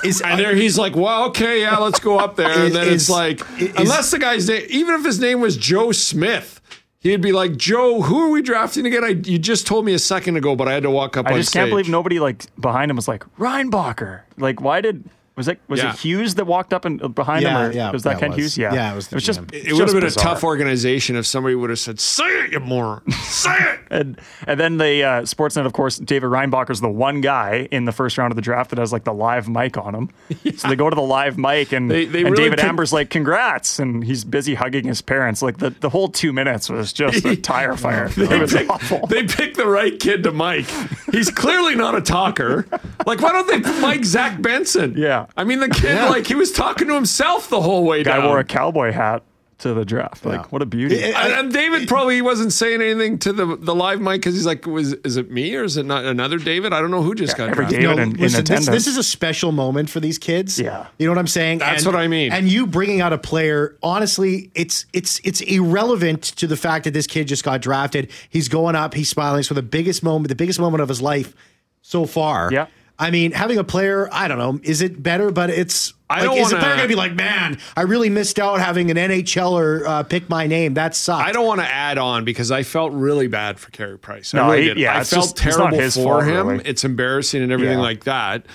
Is 0.03 0.21
And 0.21 0.39
there 0.39 0.55
he's 0.55 0.77
like, 0.77 0.95
well, 0.95 1.25
okay, 1.29 1.61
yeah, 1.61 1.77
let's 1.77 1.99
go 1.99 2.19
up 2.19 2.35
there. 2.35 2.49
And 2.49 2.75
then 2.75 2.87
Is- 2.87 3.03
it's 3.03 3.09
like, 3.09 3.41
is- 3.59 3.73
unless 3.77 4.11
the 4.11 4.19
guy's 4.19 4.47
name, 4.49 4.65
even 4.69 4.95
if 4.95 5.05
his 5.05 5.19
name 5.19 5.39
was 5.39 5.55
Joe 5.57 5.91
Smith, 5.91 6.59
He'd 7.03 7.19
be 7.19 7.33
like, 7.33 7.57
Joe, 7.57 8.01
who 8.01 8.21
are 8.21 8.29
we 8.29 8.41
drafting 8.41 8.85
again? 8.85 9.03
I, 9.03 9.09
you 9.09 9.37
just 9.37 9.67
told 9.67 9.83
me 9.83 9.93
a 9.93 9.99
second 9.99 10.37
ago, 10.37 10.55
but 10.55 10.69
I 10.69 10.73
had 10.73 10.83
to 10.83 10.89
walk 10.89 11.17
up 11.17 11.27
I 11.27 11.33
on 11.33 11.37
just 11.37 11.51
can't 11.51 11.69
believe 11.69 11.89
nobody 11.89 12.17
like 12.21 12.45
behind 12.57 12.89
him 12.89 12.95
was 12.95 13.09
like 13.09 13.25
Reinbacher. 13.37 14.21
Like, 14.37 14.61
why 14.61 14.79
did 14.79 15.03
was 15.35 15.47
it 15.47 15.59
was 15.67 15.81
Yeah. 15.81 15.91
it 15.93 15.99
Hughes 15.99 16.35
that 16.35 16.45
walked 16.45 16.73
up 16.73 16.85
and 16.85 17.01
uh, 17.01 17.07
behind 17.07 17.43
Yeah, 17.43 17.49
him? 17.65 17.69
Or 17.69 17.73
yeah, 17.73 17.91
was 17.91 18.03
that 18.03 18.11
yeah, 18.11 18.17
it 18.17 18.19
Ken 18.19 18.29
was. 18.31 18.37
Hughes? 18.37 18.57
Yeah, 18.57 18.73
Yeah, 18.73 18.91
it 18.93 18.95
was 18.95 19.07
the 19.07 19.13
it 19.13 19.17
was 19.17 19.23
just 19.25 19.41
GM. 19.41 19.53
It 19.67 19.73
would 19.73 19.81
have 19.81 19.91
been 19.91 20.01
bizarre. 20.01 20.23
a 20.23 20.29
tough 20.35 20.43
organization 20.43 21.15
if 21.15 21.25
somebody 21.25 21.55
would 21.55 21.69
have 21.69 21.79
said, 21.79 21.99
"Say 21.99 22.25
it, 22.45 22.51
you 22.51 22.59
moron! 22.59 23.09
Say 23.11 23.55
it." 23.57 23.79
And 23.93 24.19
and 24.47 24.59
then 24.59 24.77
the 24.77 25.03
uh, 25.03 25.21
Sportsnet, 25.21 25.67
of 25.67 25.73
course, 25.73 25.99
David 25.99 26.25
Reinbacher's 26.27 26.81
the 26.81 26.89
one 26.89 27.21
guy 27.21 27.67
in 27.69 27.85
the 27.85 27.91
first 27.91 28.17
round 28.17 28.31
of 28.31 28.35
the 28.35 28.41
draft 28.41 28.71
that 28.71 28.79
has 28.79 28.91
like 28.91 29.03
the 29.03 29.13
live 29.13 29.47
mic 29.47 29.77
on 29.77 29.93
him. 29.93 30.09
So 30.57 30.67
they 30.67 30.75
go 30.75 30.89
to 30.89 30.95
the 30.95 31.01
live 31.01 31.37
mic, 31.37 31.71
and, 31.73 31.91
They- 31.91 32.05
they 32.05 32.21
and 32.21 32.31
really 32.31 32.43
David 32.45 32.57
pick- 32.59 32.65
Amber's 32.67 32.91
like, 32.91 33.09
"Congrats!" 33.11 33.77
and 33.79 34.03
he's 34.03 34.23
busy 34.23 34.55
hugging 34.55 34.85
his 34.85 35.01
parents. 35.01 35.41
Like 35.43 35.57
the, 35.59 35.69
the 35.71 35.89
whole 35.89 36.07
two 36.09 36.33
minutes 36.33 36.69
was 36.69 36.91
just 36.91 37.23
a 37.25 37.35
tire 37.51 37.75
fire. 37.77 38.09
it 38.17 38.41
was 38.41 38.55
awful. 38.55 39.05
They 39.07 39.25
picked 39.27 39.57
the 39.57 39.67
right 39.67 39.99
kid 39.99 40.23
to 40.23 40.31
Mike. 40.31 40.65
He's 41.11 41.29
clearly 41.29 41.75
not 41.75 41.93
a 41.95 42.01
talker. 42.01 42.65
Like, 43.05 43.21
why 43.21 43.31
don't 43.31 43.47
they 43.47 43.59
Mike 43.81 44.05
Zach 44.05 44.41
Benson? 44.41 44.95
Yeah. 44.97 45.22
I 45.37 45.43
mean, 45.43 45.59
the 45.59 45.69
kid, 45.69 45.95
like, 46.09 46.27
he 46.27 46.35
was 46.35 46.51
talking 46.51 46.87
to 46.87 46.93
himself 46.95 47.49
the 47.49 47.61
whole 47.61 47.83
way 47.83 48.03
Guy 48.03 48.17
down. 48.17 48.25
wore 48.27 48.39
a 48.39 48.43
cowboy 48.43 48.91
hat 48.91 49.23
to 49.59 49.73
the 49.73 49.85
draft. 49.85 50.25
Like, 50.25 50.41
Yeah. 50.41 50.47
what 50.49 50.61
a 50.61 50.65
beauty! 50.65 50.95
It- 50.95 51.15
and, 51.15 51.31
and 51.33 51.53
David 51.53 51.87
probably 51.87 52.21
wasn't 52.21 52.51
saying 52.51 52.81
anything 52.81 53.17
to 53.19 53.31
the 53.31 53.55
the 53.55 53.73
live 53.73 54.01
mic 54.01 54.19
because 54.19 54.33
he's 54.33 54.45
like, 54.47 54.65
"Was 54.65 54.93
is 55.05 55.15
it 55.15 55.31
me 55.31 55.55
or 55.55 55.63
is 55.63 55.77
it 55.77 55.85
not 55.85 56.03
another 56.03 56.37
David? 56.37 56.73
I 56.73 56.81
don't 56.81 56.91
know 56.91 57.01
who 57.03 57.15
just 57.15 57.37
got 57.37 57.49
every 57.49 57.65
drafted." 57.65 57.79
David 57.81 57.95
No, 57.95 58.01
in, 58.03 58.09
in 58.11 58.17
listen, 58.17 58.21
this, 58.21 58.35
attendance. 58.39 58.67
this 58.67 58.87
is 58.87 58.97
a 58.97 59.03
special 59.03 59.51
moment 59.53 59.89
for 59.89 60.01
these 60.01 60.17
kids. 60.17 60.59
Yeah. 60.59 60.87
you 60.97 61.05
know 61.05 61.11
what 61.13 61.19
I'm 61.19 61.27
saying. 61.27 61.59
That's 61.59 61.85
And- 61.85 61.93
what 61.93 62.01
I 62.01 62.07
mean. 62.09 62.33
And 62.33 62.49
you 62.49 62.67
bringing 62.67 62.99
out 62.99 63.13
a 63.13 63.17
player, 63.17 63.77
honestly, 63.81 64.51
it's 64.53 64.85
it's 64.91 65.21
it's 65.23 65.39
irrelevant 65.41 66.23
to 66.23 66.47
the 66.47 66.57
fact 66.57 66.83
that 66.83 66.93
this 66.93 67.07
kid 67.07 67.27
just 67.29 67.43
got 67.45 67.61
drafted. 67.61 68.09
He's 68.29 68.49
going 68.49 68.75
up, 68.75 68.93
he's 68.95 69.07
smiling. 69.09 69.39
It's 69.39 69.47
for 69.47 69.53
the 69.53 69.61
biggest 69.61 70.03
moment, 70.03 70.27
the 70.27 70.35
biggest 70.35 70.59
moment 70.59 70.81
of 70.81 70.89
his 70.89 71.01
life 71.01 71.33
so 71.81 72.05
far. 72.05 72.49
Yeah. 72.51 72.65
I 73.03 73.11
mean, 73.11 73.31
having 73.33 73.57
a 73.57 73.63
player, 73.63 74.07
I 74.11 74.27
don't 74.27 74.37
know, 74.37 74.59
is 74.63 74.81
it 74.81 75.01
better? 75.03 75.29
But 75.31 75.49
it's. 75.49 75.93
I 76.09 76.21
like, 76.21 76.25
don't 76.25 76.37
is 76.37 76.49
the 76.49 76.55
wanna- 76.55 76.63
player 76.63 76.75
going 76.75 76.83
to 76.83 76.87
be 76.87 76.95
like, 76.95 77.13
man, 77.15 77.57
I 77.75 77.81
really 77.81 78.09
missed 78.09 78.39
out 78.39 78.59
having 78.59 78.89
an 78.91 78.97
NHLer 78.97 79.85
uh, 79.85 80.03
pick 80.03 80.29
my 80.29 80.47
name? 80.47 80.75
That 80.75 80.95
sucked. 80.95 81.27
I 81.27 81.31
don't 81.31 81.45
want 81.45 81.59
to 81.61 81.67
add 81.67 81.97
on 81.97 82.23
because 82.23 82.51
I 82.51 82.63
felt 82.63 82.93
really 82.93 83.27
bad 83.27 83.59
for 83.59 83.71
Carey 83.71 83.97
Price. 83.97 84.33
I 84.33 84.37
No, 84.37 84.45
really 84.51 84.61
he- 84.61 84.67
did. 84.69 84.77
yeah, 84.77 84.91
I 84.97 85.03
felt 85.03 85.23
just- 85.25 85.37
terrible 85.37 85.77
his 85.77 85.95
for 85.95 86.03
fault, 86.03 86.23
him. 86.25 86.47
really. 86.47 86.63
It's 86.65 86.83
embarrassing 86.83 87.41
and 87.43 87.51
everything 87.51 87.79
Yeah. 87.79 87.83
like 87.83 88.03
that. 88.03 88.45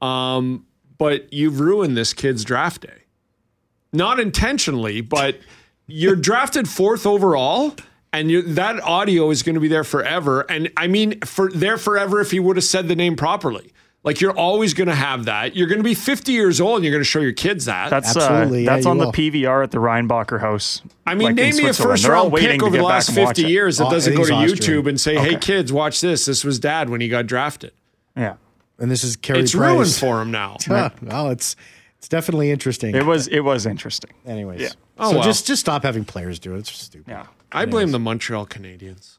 Um, 0.00 0.64
but 0.98 1.32
you've 1.32 1.60
ruined 1.60 1.96
this 1.96 2.12
kid's 2.12 2.44
draft 2.44 2.82
day. 2.82 3.04
Not 3.92 4.20
intentionally, 4.20 5.00
but 5.00 5.38
you're 5.86 6.16
drafted 6.16 6.68
fourth 6.68 7.06
overall. 7.06 7.74
And 8.12 8.30
you, 8.30 8.40
that 8.42 8.80
audio 8.82 9.30
is 9.30 9.42
going 9.42 9.54
to 9.54 9.60
be 9.60 9.68
there 9.68 9.84
forever. 9.84 10.40
And 10.50 10.70
I 10.78 10.86
mean, 10.86 11.20
for 11.20 11.50
there 11.52 11.76
forever 11.76 12.20
if 12.20 12.30
he 12.30 12.40
would 12.40 12.56
have 12.56 12.64
said 12.64 12.88
the 12.88 12.96
name 12.96 13.16
properly. 13.16 13.70
Like 14.04 14.20
you're 14.20 14.36
always 14.36 14.74
going 14.74 14.88
to 14.88 14.94
have 14.94 15.24
that. 15.26 15.56
You're 15.56 15.66
going 15.66 15.80
to 15.80 15.84
be 15.84 15.94
50 15.94 16.32
years 16.32 16.60
old 16.60 16.76
and 16.76 16.84
you're 16.84 16.92
going 16.92 17.00
to 17.02 17.08
show 17.08 17.20
your 17.20 17.32
kids 17.32 17.64
that. 17.64 17.90
That's 17.90 18.16
Absolutely, 18.16 18.66
uh, 18.66 18.72
that's 18.72 18.84
you 18.84 18.90
on 18.92 18.98
will. 18.98 19.10
the 19.10 19.30
PVR 19.30 19.62
at 19.64 19.70
the 19.72 19.78
Reinbacher 19.78 20.40
house. 20.40 20.82
I 21.04 21.14
mean, 21.14 21.24
like, 21.24 21.30
in 21.32 21.36
name 21.36 21.56
me 21.56 21.68
a 21.68 21.72
first 21.74 22.06
round 22.06 22.32
pick 22.34 22.62
over 22.62 22.76
the 22.76 22.82
last 22.84 23.12
50 23.12 23.42
years 23.42 23.78
that 23.78 23.86
Oh, 23.86 23.90
doesn't 23.90 24.14
go 24.14 24.24
to 24.24 24.32
Austrian. 24.32 24.56
YouTube 24.56 24.88
and 24.88 25.00
say, 25.00 25.16
hey, 25.16 25.30
Okay. 25.30 25.38
kids, 25.38 25.72
watch 25.72 26.00
this. 26.00 26.24
This 26.26 26.44
was 26.44 26.58
dad 26.60 26.88
when 26.90 27.00
he 27.00 27.08
got 27.08 27.26
drafted. 27.26 27.72
Yeah, 28.16 28.34
and 28.78 28.90
this 28.90 29.02
is 29.04 29.16
Carey 29.16 29.40
It's 29.40 29.52
Price. 29.54 29.72
ruined 29.74 29.90
for 29.94 30.22
him 30.22 30.30
now. 30.30 30.56
Huh, 30.66 30.90
well, 31.02 31.30
it's 31.30 31.56
it's 31.98 32.08
definitely 32.08 32.50
interesting. 32.52 32.94
it 32.94 33.04
was 33.04 33.26
it 33.28 33.40
was 33.40 33.66
interesting. 33.66 34.10
Anyways, 34.24 34.60
Yeah. 34.60 34.68
Oh, 34.98 35.10
so 35.10 35.16
well. 35.16 35.24
just 35.24 35.46
just 35.46 35.60
stop 35.60 35.82
having 35.82 36.04
players 36.04 36.38
do 36.38 36.54
it. 36.54 36.58
It's 36.60 36.70
just 36.70 36.82
stupid. 36.84 37.10
Yeah. 37.10 37.26
I 37.52 37.64
blame 37.66 37.90
the 37.90 37.98
Montreal 37.98 38.46
Canadiens. 38.46 39.17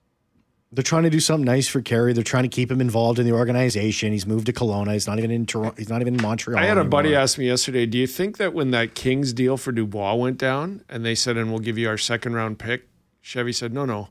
They're 0.71 0.83
trying 0.83 1.03
to 1.03 1.09
do 1.09 1.19
something 1.19 1.45
nice 1.45 1.67
for 1.67 1.81
Carey. 1.81 2.13
They're 2.13 2.23
trying 2.23 2.43
to 2.43 2.49
keep 2.49 2.69
him 2.69 2.79
involved 2.79 3.17
in 3.17 3.25
the 3.25 3.31
organization. 3.31 4.11
He's 4.11 4.27
moved 4.27 4.45
to 4.45 4.53
Kelowna. 4.53 4.93
He's 4.93 5.07
not 5.07 5.17
even 5.17 5.31
in 5.31 5.47
Toronto. 5.47 5.75
He's 5.77 5.89
not 5.89 6.01
even 6.01 6.13
in 6.15 6.21
Montreal. 6.21 6.59
I 6.59 6.67
had 6.67 6.77
a 6.77 6.83
buddy 6.83 7.15
ask 7.15 7.39
me 7.39 7.47
yesterday, 7.47 7.87
do 7.87 7.97
you 7.97 8.05
think 8.05 8.37
that 8.37 8.53
when 8.53 8.69
that 8.71 8.93
Kings 8.93 9.33
deal 9.33 9.57
for 9.57 9.71
Dubois 9.71 10.13
went 10.13 10.37
down 10.37 10.83
and 10.87 11.03
they 11.03 11.15
said, 11.15 11.37
and 11.37 11.49
we'll 11.49 11.59
give 11.59 11.79
you 11.79 11.89
our 11.89 11.97
second 11.97 12.33
round 12.35 12.59
pick, 12.59 12.87
Chevy 13.21 13.51
said, 13.51 13.73
no, 13.73 13.85
no, 13.85 14.09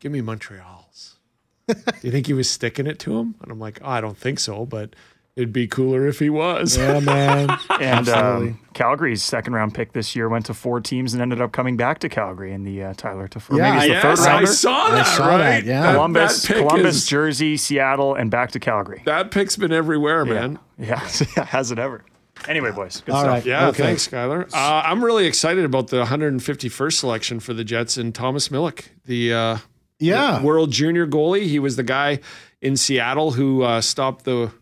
give 0.00 0.10
me 0.10 0.22
Montreal's. 0.22 1.16
do 1.66 1.74
you 2.02 2.10
think 2.10 2.26
he 2.26 2.32
was 2.32 2.48
sticking 2.48 2.86
it 2.86 2.98
to 3.00 3.18
him? 3.18 3.34
And 3.42 3.52
I'm 3.52 3.60
like, 3.60 3.78
oh, 3.82 3.90
I 3.90 4.00
don't 4.00 4.16
think 4.16 4.38
so, 4.38 4.64
but 4.64 4.96
it'd 5.38 5.52
be 5.52 5.66
cooler 5.66 6.06
if 6.06 6.18
he 6.18 6.28
was. 6.28 6.76
Yeah, 6.76 7.00
man. 7.00 7.48
And 7.80 8.08
Absolutely. 8.08 8.48
um, 8.48 8.60
Calgary's 8.74 9.22
second 9.22 9.52
round 9.52 9.72
pick 9.72 9.92
this 9.92 10.16
year 10.16 10.28
went 10.28 10.46
to 10.46 10.54
four 10.54 10.80
teams 10.80 11.12
and 11.14 11.22
ended 11.22 11.40
up 11.40 11.52
coming 11.52 11.76
back 11.76 12.00
to 12.00 12.08
Calgary 12.08 12.52
in 12.52 12.64
the 12.64 12.82
uh, 12.82 12.94
Tyler 12.96 13.28
to 13.28 13.40
Yeah, 13.52 13.56
maybe 13.56 13.76
it's 13.76 13.84
the 13.86 13.88
yes, 13.92 14.02
third 14.02 14.28
I 14.28 14.32
rounder. 14.34 14.46
saw 14.52 14.88
that, 14.90 15.06
I 15.06 15.16
saw 15.16 15.26
right? 15.28 15.38
that, 15.38 15.64
yeah. 15.64 15.92
Columbus, 15.92 16.42
that 16.42 16.56
Columbus, 16.56 16.96
is- 16.96 17.06
Jersey, 17.06 17.56
Seattle, 17.56 18.14
and 18.16 18.30
back 18.32 18.50
to 18.52 18.58
Calgary. 18.60 19.02
that 19.06 19.30
pick's 19.30 19.56
been 19.56 19.72
everywhere, 19.72 20.24
man. 20.24 20.58
Yeah, 20.78 20.98
has 20.98 21.70
it 21.72 21.78
ever? 21.80 22.04
Anyway, 22.46 22.70
boys, 22.70 23.00
good 23.00 23.12
All 23.14 23.20
stuff. 23.22 23.32
right. 23.32 23.44
Yeah, 23.46 23.68
Okay. 23.68 23.82
thanks, 23.82 24.06
Skylar. 24.06 24.52
Uh, 24.52 24.82
I'm 24.84 25.04
really 25.04 25.26
excited 25.26 25.64
about 25.64 25.88
the 25.88 26.04
151st 26.04 26.92
selection 26.92 27.40
for 27.40 27.52
the 27.54 27.64
Jets 27.64 27.96
and 27.96 28.14
Thomas 28.14 28.48
Milic, 28.48 28.90
the 29.06 29.32
uh, 29.32 29.58
Yeah. 29.98 30.40
World 30.42 30.70
Junior 30.70 31.06
goalie. 31.06 31.46
He 31.46 31.58
was 31.58 31.74
the 31.76 31.82
guy 31.82 32.20
in 32.60 32.76
Seattle 32.76 33.32
who 33.32 33.62
uh, 33.62 33.80
stopped 33.80 34.24
the 34.24 34.52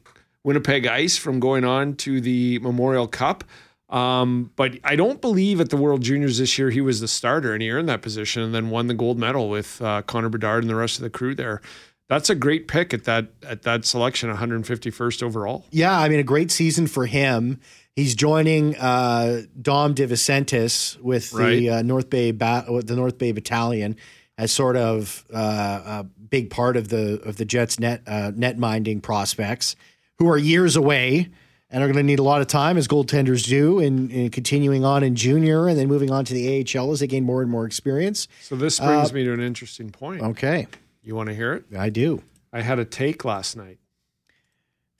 Winnipeg 0.46 0.86
Ice 0.86 1.16
from 1.16 1.40
going 1.40 1.64
on 1.64 1.96
to 1.96 2.20
the 2.20 2.60
Memorial 2.60 3.08
Cup. 3.08 3.42
Um, 3.90 4.52
but 4.54 4.78
I 4.84 4.94
don't 4.94 5.20
believe 5.20 5.60
at 5.60 5.70
the 5.70 5.76
World 5.76 6.02
Juniors 6.02 6.38
this 6.38 6.56
year 6.56 6.70
he 6.70 6.80
was 6.80 7.00
the 7.00 7.08
starter, 7.08 7.52
and 7.52 7.60
he 7.60 7.70
earned 7.70 7.88
that 7.88 8.00
position 8.00 8.42
and 8.42 8.54
then 8.54 8.70
won 8.70 8.86
the 8.86 8.94
gold 8.94 9.18
medal 9.18 9.48
with 9.50 9.82
uh, 9.82 10.02
Connor 10.02 10.28
Bedard 10.28 10.62
and 10.62 10.70
the 10.70 10.76
rest 10.76 10.98
of 10.98 11.02
the 11.02 11.10
crew 11.10 11.34
there. 11.34 11.60
That's 12.08 12.30
a 12.30 12.36
great 12.36 12.68
pick 12.68 12.94
at 12.94 13.02
that 13.04 13.26
at 13.42 13.62
that 13.62 13.84
selection, 13.84 14.32
151st 14.32 15.24
overall. 15.24 15.66
Yeah, 15.72 15.98
I 15.98 16.08
mean, 16.08 16.20
a 16.20 16.24
great 16.24 16.52
season 16.52 16.86
for 16.86 17.06
him. 17.06 17.58
He's 17.96 18.14
joining 18.14 18.76
uh, 18.76 19.42
Dom 19.60 19.94
DiVincentiis 19.96 21.00
with 21.00 21.32
Right. 21.32 21.56
the 21.56 21.70
uh, 21.70 21.82
North 21.82 22.08
Bay 22.08 22.30
ba- 22.30 22.66
with 22.68 22.86
the 22.86 22.94
North 22.94 23.18
Bay 23.18 23.32
Battalion 23.32 23.96
as 24.38 24.52
sort 24.52 24.76
of 24.76 25.24
uh, 25.34 25.82
a 25.84 26.04
big 26.04 26.50
part 26.50 26.76
of 26.76 26.88
the 26.88 27.20
of 27.22 27.36
the 27.36 27.44
Jets 27.44 27.80
net 27.80 28.02
uh, 28.06 28.30
net 28.34 28.58
minding 28.58 29.00
prospects 29.00 29.74
who 30.18 30.28
are 30.28 30.38
years 30.38 30.76
away 30.76 31.28
and 31.70 31.82
are 31.82 31.86
going 31.86 31.96
to 31.96 32.02
need 32.02 32.18
a 32.18 32.22
lot 32.22 32.40
of 32.40 32.46
time 32.46 32.76
as 32.76 32.86
goaltenders 32.88 33.46
do 33.46 33.80
in, 33.80 34.10
in 34.10 34.30
continuing 34.30 34.84
on 34.84 35.02
in 35.02 35.14
junior 35.16 35.66
and 35.68 35.78
then 35.78 35.88
moving 35.88 36.10
on 36.10 36.24
to 36.24 36.32
the 36.32 36.64
AHL 36.78 36.92
as 36.92 37.00
they 37.00 37.06
gain 37.06 37.24
more 37.24 37.42
and 37.42 37.50
more 37.50 37.66
experience. 37.66 38.28
So 38.42 38.54
this 38.56 38.78
brings 38.78 39.12
me 39.12 39.24
to 39.24 39.32
an 39.32 39.40
interesting 39.40 39.90
point. 39.90 40.22
Okay, 40.22 40.66
You 41.02 41.14
want 41.16 41.28
to 41.28 41.34
hear 41.34 41.52
it? 41.54 41.64
I 41.76 41.90
do. 41.90 42.22
I 42.52 42.62
had 42.62 42.78
a 42.78 42.84
take 42.84 43.24
last 43.24 43.56
night 43.56 43.78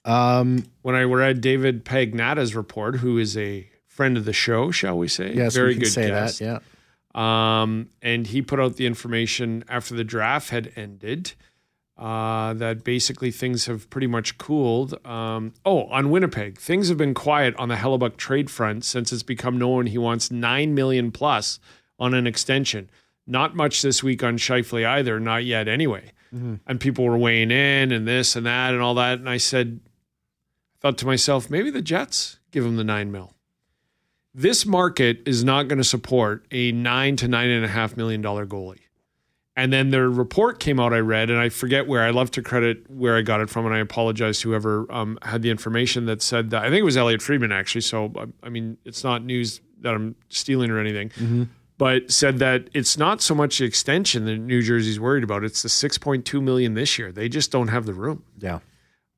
Um, 0.05 0.65
when 0.81 0.93
I 0.95 1.03
read 1.03 1.41
David 1.41 1.83
Pagnotta's 1.85 2.53
report, 2.55 2.97
who 2.97 3.17
is 3.17 3.35
a 3.37 3.69
friend 3.87 4.17
of 4.17 4.25
the 4.25 4.33
show, 4.33 4.69
shall 4.71 4.97
we 4.97 5.07
say? 5.07 5.33
yes, 5.33 5.55
very 5.55 5.73
good 5.75 5.87
say 5.87 6.07
guest. 6.07 6.39
that. 6.39 6.61
Yeah. 7.15 7.61
Um, 7.61 7.89
and 8.01 8.27
he 8.27 8.41
put 8.43 8.59
out 8.59 8.75
the 8.75 8.85
information 8.85 9.63
after 9.67 9.95
the 9.95 10.03
draft 10.03 10.49
had 10.51 10.71
ended 10.75 11.33
uh, 11.97 12.53
that 12.53 12.83
basically 12.83 13.31
things 13.31 13.65
have 13.65 13.89
pretty 13.89 14.07
much 14.07 14.37
cooled. 14.37 15.03
Um, 15.05 15.53
oh, 15.65 15.85
on 15.87 16.09
Winnipeg, 16.09 16.59
things 16.59 16.89
have 16.89 16.97
been 16.97 17.13
quiet 17.13 17.55
on 17.57 17.69
the 17.69 17.75
Hellebuyck 17.75 18.17
trade 18.17 18.49
front 18.49 18.85
since 18.85 19.11
it's 19.11 19.23
become 19.23 19.57
known 19.57 19.87
he 19.87 19.97
wants 19.97 20.31
nine 20.31 20.73
million 20.75 21.11
plus 21.11 21.59
on 21.99 22.13
an 22.13 22.27
extension. 22.27 22.89
Not 23.25 23.55
much 23.55 23.81
this 23.81 24.03
week 24.03 24.23
on 24.23 24.37
Scheifele 24.37 24.87
either, 24.87 25.19
not 25.19 25.43
yet 25.43 25.67
anyway. 25.67 26.11
And 26.65 26.79
people 26.79 27.05
were 27.05 27.17
weighing 27.17 27.51
in 27.51 27.91
and 27.91 28.07
this 28.07 28.35
and 28.35 28.45
that 28.45 28.73
and 28.73 28.81
all 28.81 28.95
that. 28.95 29.19
And 29.19 29.29
I 29.29 29.37
said, 29.37 29.79
I 29.85 30.77
thought 30.81 30.97
to 30.99 31.05
myself, 31.05 31.49
maybe 31.49 31.71
the 31.71 31.81
Jets 31.81 32.39
give 32.51 32.65
him 32.65 32.77
the 32.77 32.83
nine 32.83 33.11
mil 33.11 33.33
this 34.37 34.67
market 34.67 35.23
is 35.25 35.43
not 35.43 35.67
going 35.67 35.79
to 35.79 35.83
support 35.83 36.45
a 36.51 36.71
nine 36.71 37.15
to 37.15 37.27
nine 37.27 37.49
and 37.49 37.65
a 37.65 37.67
half 37.67 37.97
million 37.97 38.21
dollar 38.21 38.45
goalie. 38.45 38.86
And 39.57 39.73
then 39.73 39.89
their 39.89 40.07
report 40.09 40.59
came 40.59 40.79
out, 40.79 40.93
I 40.93 40.99
read, 40.99 41.29
and 41.31 41.39
I 41.39 41.49
forget 41.49 41.87
where. 41.87 42.03
I 42.03 42.11
love 42.11 42.29
to 42.31 42.41
credit 42.43 42.89
where 42.89 43.17
I 43.17 43.23
got 43.23 43.41
it 43.41 43.49
from, 43.49 43.65
and 43.65 43.73
I 43.73 43.79
apologize 43.79 44.39
to 44.41 44.49
whoever 44.49 44.85
um, 44.91 45.17
had 45.23 45.41
the 45.41 45.49
information 45.49 46.05
that 46.05 46.21
said 46.21 46.51
that. 46.51 46.61
I 46.63 46.69
think 46.69 46.79
it 46.81 46.83
was 46.85 46.95
Elliotte 46.95 47.23
Friedman, 47.23 47.51
actually. 47.51 47.81
So, 47.81 48.13
I- 48.15 48.45
I 48.47 48.49
mean, 48.49 48.77
it's 48.85 49.03
not 49.03 49.25
news 49.25 49.59
that 49.81 49.95
I'm 49.95 50.15
stealing 50.29 50.69
or 50.69 50.77
anything, 50.79 51.49
but 51.79 52.11
said 52.11 52.37
that 52.39 52.69
it's 52.73 52.97
not 52.99 53.21
so 53.21 53.33
much 53.35 53.57
the 53.57 53.65
extension 53.65 54.25
that 54.25 54.37
New 54.37 54.61
Jersey's 54.61 54.99
worried 54.99 55.23
about. 55.23 55.43
It's 55.43 55.63
the 55.63 55.69
6.2 55.69 56.41
million 56.41 56.75
this 56.75 56.97
year. 56.99 57.11
They 57.11 57.27
just 57.27 57.51
don't 57.51 57.67
have 57.69 57.85
the 57.87 57.93
room. 57.95 58.23
Yeah. 58.39 58.59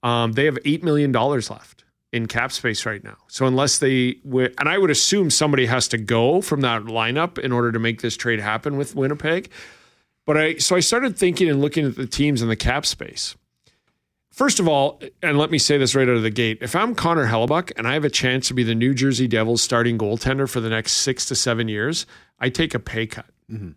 Um, 0.03 0.31
they 0.33 0.45
have 0.45 0.57
eight 0.63 0.83
million 0.83 1.11
dollars 1.11 1.49
left 1.49 1.83
in 2.13 2.25
cap 2.27 2.51
space 2.53 2.85
right 2.85 3.03
now. 3.03 3.17
So 3.27 3.45
unless 3.45 3.77
they, 3.79 4.13
wi- 4.25 4.51
and 4.57 4.69
I 4.69 4.77
would 4.77 4.89
assume 4.89 5.29
somebody 5.29 5.65
has 5.65 5.87
to 5.89 5.97
go 5.97 6.41
from 6.41 6.61
that 6.61 6.83
lineup 6.83 7.37
in 7.37 7.51
order 7.51 7.71
to 7.73 7.79
make 7.79 8.01
this 8.01 8.15
trade 8.15 8.39
happen 8.39 8.77
with 8.77 8.95
Winnipeg. 8.95 9.49
But 10.29 10.37
I, 10.37 10.57
so 10.57 10.75
I 10.75 10.79
started 10.79 11.17
thinking 11.17 11.49
and 11.49 11.59
looking 11.59 11.87
at 11.87 11.95
the 11.95 12.05
teams 12.05 12.43
in 12.43 12.49
the 12.49 12.55
cap 12.55 12.85
space. 12.85 13.35
First 14.29 14.59
of 14.59 14.67
all, 14.67 15.01
and 15.23 15.39
let 15.39 15.49
me 15.49 15.57
say 15.57 15.79
this 15.79 15.95
right 15.95 16.07
out 16.07 16.17
of 16.17 16.21
the 16.21 16.29
gate: 16.29 16.59
if 16.61 16.75
I'm 16.75 16.93
Connor 16.93 17.25
Hellebuyck 17.25 17.71
and 17.77 17.87
I 17.87 17.93
have 17.93 18.05
a 18.05 18.11
chance 18.11 18.47
to 18.49 18.53
be 18.53 18.61
the 18.61 18.75
New 18.75 18.93
Jersey 18.93 19.27
Devils 19.27 19.63
starting 19.63 19.97
goaltender 19.97 20.47
for 20.47 20.59
the 20.59 20.69
next 20.69 20.91
six 20.91 21.25
to 21.25 21.35
seven 21.35 21.67
years, 21.67 22.05
I 22.39 22.49
take 22.49 22.75
a 22.75 22.79
pay 22.79 23.07
cut. 23.07 23.25
Mm-hmm. 23.51 23.71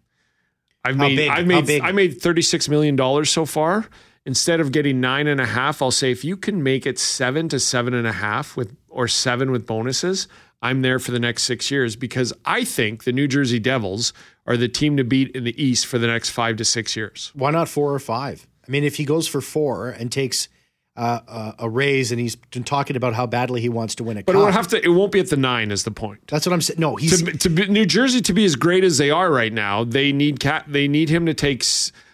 I've 0.84 0.96
How 0.96 1.08
made 1.08 1.16
big? 1.16 1.30
I've 1.30 1.46
made? 1.46 1.80
I 1.80 1.92
made 1.92 2.20
thirty 2.20 2.42
six 2.42 2.68
million 2.68 2.96
dollars 2.96 3.30
so 3.30 3.46
far. 3.46 3.88
Instead 4.26 4.60
of 4.60 4.72
getting 4.72 5.00
nine 5.00 5.28
and 5.28 5.40
a 5.40 5.46
half, 5.46 5.80
I'll 5.80 5.90
say 5.90 6.10
if 6.10 6.22
you 6.22 6.36
can 6.36 6.62
make 6.62 6.84
it 6.84 6.98
seven 6.98 7.48
to 7.48 7.58
seven 7.58 7.94
and 7.94 8.06
a 8.06 8.12
half 8.12 8.58
with 8.58 8.76
or 8.90 9.08
seven 9.08 9.52
with 9.52 9.64
bonuses, 9.64 10.28
I'm 10.60 10.82
there 10.82 10.98
for 10.98 11.12
the 11.12 11.18
next 11.18 11.44
six 11.44 11.70
years 11.70 11.96
because 11.96 12.34
I 12.44 12.64
think 12.64 13.04
the 13.04 13.12
New 13.12 13.26
Jersey 13.26 13.58
Devils 13.58 14.12
are 14.46 14.56
the 14.56 14.68
team 14.68 14.96
to 14.96 15.04
beat 15.04 15.30
in 15.36 15.44
the 15.44 15.62
East 15.62 15.86
for 15.86 15.98
the 15.98 16.06
next 16.06 16.30
five 16.30 16.56
to 16.56 16.64
six 16.64 16.96
years. 16.96 17.30
Why 17.34 17.50
not 17.50 17.68
four 17.68 17.94
or 17.94 17.98
five? 17.98 18.46
I 18.66 18.70
mean, 18.70 18.84
if 18.84 18.96
he 18.96 19.04
goes 19.04 19.28
for 19.28 19.40
four 19.40 19.90
and 19.90 20.10
takes 20.10 20.48
uh, 20.96 21.20
uh, 21.26 21.52
a 21.58 21.68
raise, 21.70 22.12
and 22.12 22.20
he's 22.20 22.36
been 22.36 22.64
talking 22.64 22.96
about 22.96 23.14
how 23.14 23.26
badly 23.26 23.60
he 23.60 23.68
wants 23.68 23.94
to 23.94 24.04
win 24.04 24.18
a 24.18 24.22
But 24.22 24.32
cup. 24.32 24.40
it 24.40 24.44
will 24.44 24.52
have 24.52 24.68
to. 24.68 24.84
It 24.84 24.88
won't 24.88 25.10
be 25.10 25.20
at 25.20 25.30
the 25.30 25.36
nine. 25.36 25.70
Is 25.70 25.84
the 25.84 25.90
point? 25.90 26.20
That's 26.28 26.44
what 26.44 26.52
I'm 26.52 26.60
saying. 26.60 26.78
No, 26.78 26.96
he's 26.96 27.22
to, 27.22 27.32
to 27.32 27.48
be, 27.48 27.66
New 27.66 27.86
Jersey 27.86 28.20
to 28.20 28.32
be 28.32 28.44
as 28.44 28.56
great 28.56 28.84
as 28.84 28.98
they 28.98 29.10
are 29.10 29.30
right 29.30 29.52
now, 29.52 29.84
they 29.84 30.12
need 30.12 30.38
cat. 30.38 30.64
They 30.68 30.88
need 30.88 31.08
him 31.08 31.24
to 31.26 31.34
take 31.34 31.64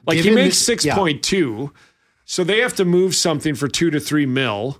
like 0.06 0.18
he 0.18 0.30
makes 0.30 0.58
six 0.58 0.84
yeah. 0.84 0.94
point 0.94 1.22
two, 1.22 1.72
so 2.24 2.44
they 2.44 2.60
have 2.60 2.74
to 2.76 2.84
move 2.84 3.14
something 3.14 3.54
for 3.54 3.66
two 3.66 3.90
to 3.90 3.98
three 3.98 4.26
mil, 4.26 4.78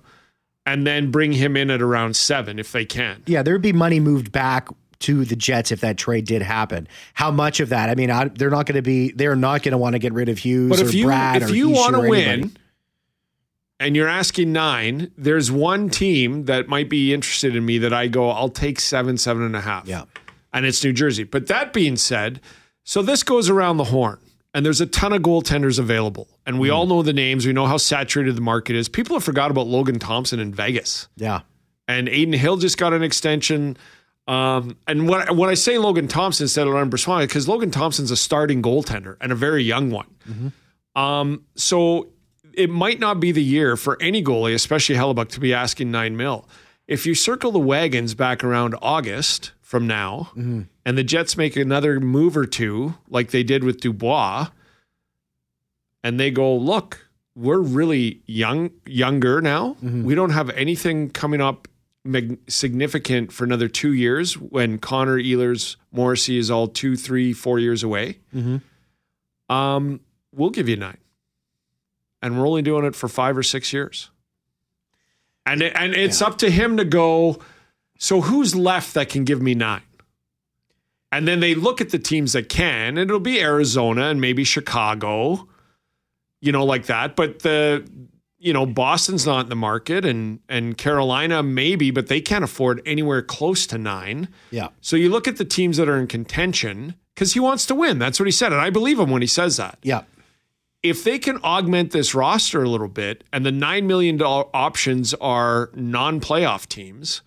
and 0.65 0.87
then 0.87 1.11
bring 1.11 1.33
him 1.33 1.57
in 1.57 1.69
at 1.69 1.81
around 1.81 2.15
seven 2.15 2.57
if 2.57 2.71
they 2.71 2.85
can. 2.85 3.23
yeah, 3.25 3.43
there'd 3.43 3.61
be 3.61 3.73
money 3.73 3.99
moved 3.99 4.31
back 4.31 4.69
to 4.99 5.23
the 5.25 5.35
Jets 5.35 5.71
if 5.71 5.81
that 5.81 5.97
trade 5.97 6.25
did 6.25 6.41
happen. 6.41 6.87
How 7.13 7.31
much 7.31 7.59
of 7.59 7.69
that? 7.69 7.89
I 7.89 7.95
mean, 7.95 8.11
I, 8.11 8.25
they're 8.27 8.49
not 8.49 8.65
going 8.65 8.75
to 8.75 8.81
be. 8.81 9.11
They're 9.11 9.35
not 9.35 9.63
going 9.63 9.71
to 9.71 9.77
want 9.77 9.93
to 9.93 9.99
get 9.99 10.13
rid 10.13 10.29
of 10.29 10.37
Hughes 10.37 10.69
But 10.69 10.79
or 10.79 10.85
if 10.85 10.93
you 10.93 11.05
Brad 11.05 11.41
if 11.41 11.49
or 11.49 11.55
you 11.55 11.69
want 11.69 11.95
to 11.95 12.01
win, 12.01 12.27
anybody. 12.27 12.55
and 13.79 13.95
you're 13.95 14.07
asking 14.07 14.51
nine, 14.51 15.11
there's 15.17 15.51
one 15.51 15.89
team 15.89 16.45
that 16.45 16.67
might 16.67 16.89
be 16.89 17.13
interested 17.13 17.55
in 17.55 17.65
me 17.65 17.77
that 17.79 17.93
I 17.93 18.07
go, 18.07 18.29
I'll 18.29 18.49
take 18.49 18.79
seven, 18.79 19.17
seven 19.17 19.43
and 19.43 19.55
a 19.55 19.61
half. 19.61 19.87
Yeah. 19.87 20.05
and 20.53 20.65
it's 20.65 20.83
New 20.83 20.93
Jersey. 20.93 21.23
But 21.23 21.47
that 21.47 21.73
being 21.73 21.95
said, 21.95 22.41
so 22.83 23.01
this 23.01 23.23
goes 23.23 23.49
around 23.49 23.77
the 23.77 23.85
horn, 23.85 24.19
and 24.53 24.65
there's 24.65 24.81
a 24.81 24.85
ton 24.85 25.13
of 25.13 25.21
goaltenders 25.21 25.79
available, 25.79 26.27
and 26.45 26.59
we 26.59 26.69
hmm. 26.69 26.73
all 26.73 26.85
know 26.87 27.03
the 27.03 27.13
names. 27.13 27.45
We 27.45 27.53
know 27.53 27.67
how 27.67 27.77
saturated 27.77 28.35
the 28.35 28.41
market 28.41 28.75
is. 28.75 28.89
People 28.89 29.15
have 29.15 29.23
forgot 29.23 29.51
about 29.51 29.67
Logan 29.67 29.99
Thompson 29.99 30.39
in 30.39 30.53
Vegas, 30.53 31.07
yeah, 31.15 31.41
and 31.87 32.09
Adin 32.09 32.33
Hill 32.33 32.57
just 32.57 32.77
got 32.77 32.93
an 32.93 33.03
extension. 33.03 33.77
Um, 34.29 34.77
and 34.87 35.09
when 35.09 35.35
when 35.35 35.49
I 35.49 35.55
say 35.55 35.77
Logan 35.79 36.07
Thompson 36.07 36.43
instead 36.43 36.67
of 36.67 36.73
Laurent 36.73 36.91
Brossoit, 36.91 37.21
because 37.21 37.47
Logan 37.47 37.71
Thompson's 37.71 38.11
a 38.11 38.15
starting 38.15 38.61
goaltender 38.61 39.17
and 39.21 39.31
a 39.31 39.35
very 39.35 39.63
young 39.63 39.89
one. 39.89 40.53
Um, 40.95 41.45
so 41.55 42.09
it 42.53 42.69
might 42.69 42.99
not 42.99 43.19
be 43.19 43.31
the 43.31 43.41
year 43.43 43.75
for 43.75 43.97
any 44.01 44.23
goalie, 44.23 44.53
especially 44.53 44.95
Hellebuyck, 44.95 45.29
to 45.29 45.39
be 45.39 45.53
asking 45.53 45.89
nine 45.91 46.15
mil. 46.15 46.47
If 46.87 47.05
you 47.05 47.15
circle 47.15 47.51
the 47.51 47.59
wagons 47.59 48.13
back 48.13 48.43
around 48.43 48.75
August 48.81 49.51
from 49.61 49.87
now, 49.87 50.31
and 50.35 50.97
the 50.97 51.03
Jets 51.03 51.35
make 51.37 51.55
another 51.55 51.99
move 51.99 52.35
or 52.37 52.45
two, 52.45 52.95
like 53.09 53.31
they 53.31 53.43
did 53.43 53.63
with 53.63 53.79
Dubois, 53.79 54.47
and 56.03 56.19
they 56.19 56.31
go, 56.31 56.55
look, 56.55 57.07
we're 57.35 57.59
really 57.59 58.21
young, 58.25 58.71
younger 58.85 59.41
now. 59.41 59.75
We 59.81 60.15
don't 60.15 60.31
have 60.31 60.49
anything 60.51 61.09
coming 61.11 61.41
up 61.41 61.67
significant 62.47 63.31
for 63.31 63.43
another 63.43 63.67
two 63.67 63.93
years 63.93 64.37
when 64.37 64.77
Connor 64.77 65.17
Ehlers 65.19 65.75
Morrissey 65.91 66.37
is 66.37 66.49
all 66.49 66.67
two, 66.67 66.95
three, 66.95 67.33
four 67.33 67.59
years 67.59 67.83
away. 67.83 68.19
Um, 69.49 69.99
we'll 70.33 70.49
give 70.49 70.69
you 70.69 70.75
nine, 70.77 70.97
and 72.21 72.39
we're 72.39 72.47
only 72.47 72.61
doing 72.61 72.85
it 72.85 72.95
for 72.95 73.07
five 73.07 73.37
or 73.37 73.43
six 73.43 73.73
years. 73.73 74.11
And 75.45 75.61
it, 75.61 75.73
and 75.75 75.93
it's 75.93 76.21
up 76.21 76.37
to 76.39 76.49
him 76.49 76.77
to 76.77 76.85
go. 76.85 77.39
So 77.97 78.21
who's 78.21 78.55
left 78.55 78.93
that 78.93 79.09
can 79.09 79.23
give 79.23 79.41
me 79.41 79.55
nine? 79.55 79.81
And 81.11 81.27
then 81.27 81.39
they 81.39 81.55
look 81.55 81.81
at 81.81 81.89
the 81.89 81.97
teams 81.99 82.33
that 82.33 82.49
can, 82.49 82.97
and 82.97 83.09
it'll 83.09 83.19
be 83.19 83.41
Arizona 83.41 84.09
and 84.09 84.21
maybe 84.21 84.43
Chicago, 84.43 85.47
you 86.39 86.51
know, 86.51 86.63
like 86.63 86.85
that. 86.85 87.15
But 87.15 87.39
the 87.39 87.89
you 88.39 88.53
know 88.53 88.65
Boston's 88.65 89.25
not 89.25 89.41
in 89.41 89.49
the 89.49 89.55
market, 89.55 90.05
and 90.05 90.39
and 90.49 90.77
Carolina 90.77 91.43
maybe, 91.43 91.91
but 91.91 92.07
they 92.07 92.21
can't 92.21 92.43
afford 92.43 92.81
anywhere 92.85 93.21
close 93.21 93.67
to 93.67 93.77
nine. 93.77 94.29
yeah. 94.49 94.69
So 94.81 94.95
you 94.95 95.09
look 95.09 95.27
at 95.27 95.37
the 95.37 95.45
teams 95.45 95.77
that 95.77 95.87
are 95.87 95.97
in 95.97 96.07
contention 96.07 96.95
because 97.13 97.33
he 97.33 97.39
wants 97.39 97.65
to 97.67 97.75
win. 97.75 97.99
That's 97.99 98.19
what 98.19 98.25
he 98.25 98.31
said, 98.31 98.51
and 98.53 98.61
I 98.61 98.69
believe 98.69 98.99
him 98.99 99.11
when 99.11 99.21
he 99.21 99.27
says 99.27 99.57
that. 99.57 99.77
Yeah. 99.83 100.03
If 100.81 101.03
they 101.03 101.19
can 101.19 101.37
augment 101.43 101.91
this 101.91 102.15
roster 102.15 102.63
a 102.63 102.69
little 102.69 102.87
bit, 102.87 103.25
and 103.33 103.45
the 103.45 103.51
nine 103.51 103.85
million 103.85 104.15
dollar 104.15 104.45
options 104.53 105.13
are 105.15 105.69
non-playoff 105.73 106.67
teams, 106.67 107.21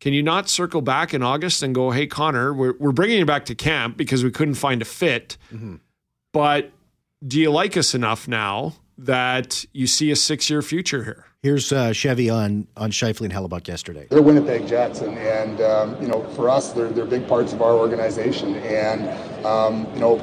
can 0.00 0.12
you 0.12 0.22
not 0.22 0.50
circle 0.50 0.82
back 0.82 1.14
in 1.14 1.22
August 1.22 1.62
and 1.62 1.74
go, 1.74 1.90
"Hey, 1.90 2.06
Connor, 2.06 2.52
we're 2.52 2.74
we're 2.78 2.92
bringing 2.92 3.18
you 3.18 3.24
back 3.24 3.46
to 3.46 3.54
camp 3.54 3.96
because 3.96 4.22
we 4.22 4.30
couldn't 4.30 4.54
find 4.54 4.82
a 4.82 4.84
fit, 4.84 5.38
mm-hmm. 5.50 5.76
but 6.32 6.70
do 7.26 7.40
you 7.40 7.50
like 7.50 7.76
us 7.76 7.94
enough 7.94 8.28
now 8.28 8.74
that 8.98 9.64
you 9.72 9.86
see 9.86 10.10
a 10.10 10.16
six-year 10.16 10.62
future 10.62 11.04
here?" 11.04 11.24
Here's 11.40 11.72
uh, 11.72 11.92
Chevy 11.92 12.28
on 12.28 12.66
on 12.76 12.90
Scheifele 12.90 13.20
and 13.20 13.32
Hellebuyck 13.32 13.68
yesterday. 13.68 14.08
They're 14.10 14.20
Winnipeg 14.20 14.66
Jets, 14.66 15.02
and, 15.02 15.16
and 15.16 15.60
um, 15.60 16.02
you 16.02 16.08
know, 16.08 16.24
for 16.30 16.50
us, 16.50 16.72
they're, 16.72 16.88
they're 16.88 17.04
big 17.04 17.28
parts 17.28 17.52
of 17.52 17.62
our 17.62 17.74
organization. 17.74 18.56
And 18.56 19.46
um, 19.46 19.86
you 19.94 20.00
know, 20.00 20.14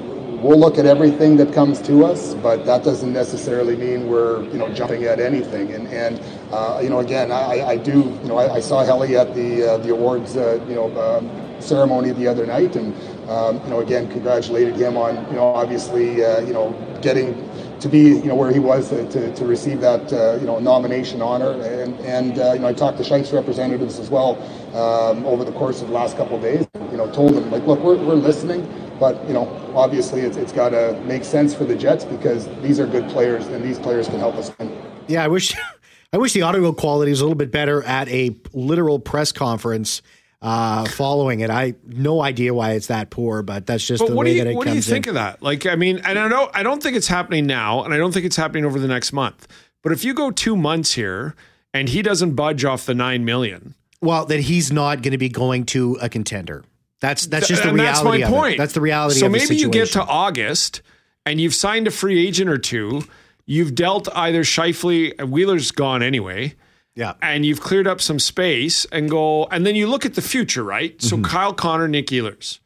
we'll 0.43 0.59
look 0.59 0.77
at 0.77 0.85
everything 0.85 1.37
that 1.37 1.53
comes 1.53 1.81
to 1.83 2.03
us, 2.03 2.33
but 2.35 2.65
that 2.65 2.83
doesn't 2.83 3.13
necessarily 3.13 3.77
mean 3.77 4.07
we're 4.07 4.43
you 4.49 4.57
know 4.57 4.69
jumping 4.73 5.05
at 5.05 5.21
anything. 5.21 5.73
And 5.73 5.87
and 5.87 6.21
uh, 6.51 6.81
you 6.83 6.89
know, 6.89 6.99
again, 6.99 7.31
I, 7.31 7.65
I 7.65 7.77
do 7.77 8.19
you 8.21 8.27
know 8.27 8.37
I, 8.37 8.55
I 8.55 8.59
saw 8.59 8.83
Helly 8.83 9.15
at 9.15 9.33
the 9.33 9.71
uh, 9.71 9.77
the 9.77 9.91
awards 9.91 10.35
uh, 10.35 10.63
you 10.67 10.75
know 10.75 10.91
um, 10.99 11.29
ceremony 11.65 12.11
the 12.11 12.27
other 12.27 12.45
night, 12.45 12.75
and 12.75 12.93
um, 13.29 13.61
you 13.63 13.69
know, 13.69 13.79
again, 13.79 14.09
congratulated 14.11 14.75
him 14.75 14.97
on 14.97 15.15
you 15.29 15.37
know 15.37 15.45
obviously 15.45 16.23
uh, 16.23 16.41
you 16.41 16.53
know 16.53 16.73
getting 17.01 17.33
to 17.79 17.89
be 17.89 17.99
you 17.99 18.25
know 18.25 18.35
where 18.35 18.51
he 18.51 18.59
was 18.59 18.89
to, 18.89 19.07
to, 19.09 19.33
to 19.35 19.45
receive 19.45 19.81
that 19.81 20.11
uh, 20.13 20.37
you 20.39 20.45
know 20.45 20.59
nomination 20.59 21.21
honor 21.21 21.51
and 21.61 21.99
and 22.01 22.39
uh, 22.39 22.53
you 22.53 22.59
know 22.59 22.67
I 22.67 22.73
talked 22.73 22.97
to 22.97 23.03
Shites 23.03 23.31
representatives 23.31 23.99
as 23.99 24.09
well 24.09 24.37
um, 24.75 25.25
over 25.25 25.43
the 25.43 25.51
course 25.51 25.81
of 25.81 25.89
the 25.89 25.93
last 25.93 26.17
couple 26.17 26.37
of 26.37 26.41
days 26.41 26.65
you 26.91 26.97
know 26.97 27.11
told 27.11 27.33
them 27.33 27.51
like 27.51 27.65
look 27.65 27.79
we're, 27.79 27.97
we're 27.97 28.15
listening 28.15 28.67
but 28.99 29.23
you 29.27 29.33
know 29.33 29.47
obviously 29.75 30.21
it's, 30.21 30.37
it's 30.37 30.51
got 30.51 30.69
to 30.69 30.99
make 31.05 31.23
sense 31.23 31.53
for 31.53 31.65
the 31.65 31.75
Jets 31.75 32.05
because 32.05 32.47
these 32.61 32.79
are 32.79 32.87
good 32.87 33.09
players 33.09 33.47
and 33.47 33.63
these 33.63 33.77
players 33.77 34.07
can 34.07 34.19
help 34.19 34.35
us 34.35 34.51
win. 34.57 34.75
Yeah, 35.07 35.23
I 35.23 35.27
wish 35.27 35.55
I 36.13 36.17
wish 36.17 36.33
the 36.33 36.43
audio 36.43 36.71
quality 36.71 37.11
was 37.11 37.19
a 37.19 37.23
little 37.23 37.35
bit 37.35 37.51
better 37.51 37.83
at 37.83 38.07
a 38.07 38.35
literal 38.53 38.99
press 38.99 39.31
conference 39.31 40.01
uh, 40.41 40.85
following 40.85 41.39
it. 41.39 41.49
I 41.49 41.73
no 41.87 42.21
idea 42.21 42.53
why 42.53 42.71
it's 42.73 42.87
that 42.87 43.09
poor, 43.09 43.41
but 43.41 43.65
that's 43.65 43.85
just 43.85 44.01
But 44.01 44.09
the 44.09 44.15
what 44.15 44.25
way 44.25 44.35
you 44.35 44.43
that 44.43 44.51
it 44.51 44.55
what 44.55 44.67
do 44.67 44.73
you 44.73 44.81
think 44.81 45.05
in. 45.05 45.09
of 45.09 45.15
that? 45.15 45.41
Like, 45.41 45.65
I 45.65 45.75
mean, 45.75 45.99
and 45.99 46.19
I 46.19 46.27
don't 46.27 46.51
I 46.53 46.63
don't 46.63 46.81
think 46.83 46.95
it's 46.95 47.07
happening 47.07 47.45
now, 47.45 47.83
and 47.83 47.93
I 47.93 47.97
don't 47.97 48.11
think 48.13 48.25
it's 48.25 48.35
happening 48.35 48.65
over 48.65 48.79
the 48.79 48.87
next 48.87 49.13
month. 49.13 49.47
But 49.81 49.91
if 49.91 50.03
you 50.03 50.13
go 50.13 50.31
two 50.31 50.55
months 50.57 50.93
here 50.93 51.35
and 51.73 51.89
he 51.89 52.01
doesn't 52.01 52.33
budge 52.35 52.65
off 52.65 52.85
the 52.85 52.95
nine 52.95 53.23
million, 53.25 53.75
Well, 54.01 54.25
that 54.25 54.41
he's 54.41 54.71
not 54.71 55.01
going 55.01 55.11
to 55.11 55.17
be 55.17 55.29
going 55.29 55.65
to 55.67 55.97
a 56.01 56.09
contender. 56.09 56.63
That's 57.01 57.25
that's 57.27 57.47
just 57.47 57.63
the 57.63 57.69
and 57.69 57.77
reality. 57.79 58.03
that's 58.03 58.19
my 58.21 58.25
of 58.27 58.33
point. 58.33 58.55
It. 58.55 58.57
That's 58.57 58.73
the 58.73 58.81
reality. 58.81 59.19
So 59.19 59.25
of 59.27 59.31
the 59.31 59.37
maybe 59.37 59.55
you 59.57 59.69
get 59.69 59.91
to. 59.93 60.03
August 60.03 60.81
and 61.25 61.39
you've 61.41 61.53
signed 61.55 61.87
a 61.87 61.91
free 61.91 62.25
agent 62.25 62.49
or 62.49 62.57
two. 62.57 63.03
You've 63.47 63.75
dealt 63.75 64.07
either 64.15 64.41
Scheifele, 64.41 65.27
Wheeler's 65.29 65.71
gone 65.71 66.01
anyway. 66.01 66.55
Yeah. 66.95 67.13
and 67.21 67.45
you've 67.45 67.59
cleared 67.61 67.87
up 67.87 67.99
some 67.99 68.19
space 68.19 68.85
and 68.91 69.09
go, 69.09 69.45
and 69.47 69.65
then 69.65 69.75
you 69.75 69.85
look 69.87 70.05
at 70.05 70.13
the 70.15 70.21
future, 70.21 70.63
right? 70.63 70.99
So 71.01 71.15
Mm-hmm. 71.17 71.25
Kyle 71.25 71.53
Connor, 71.53 71.87
Nik 71.89 72.07
Ehlers. 72.07 72.59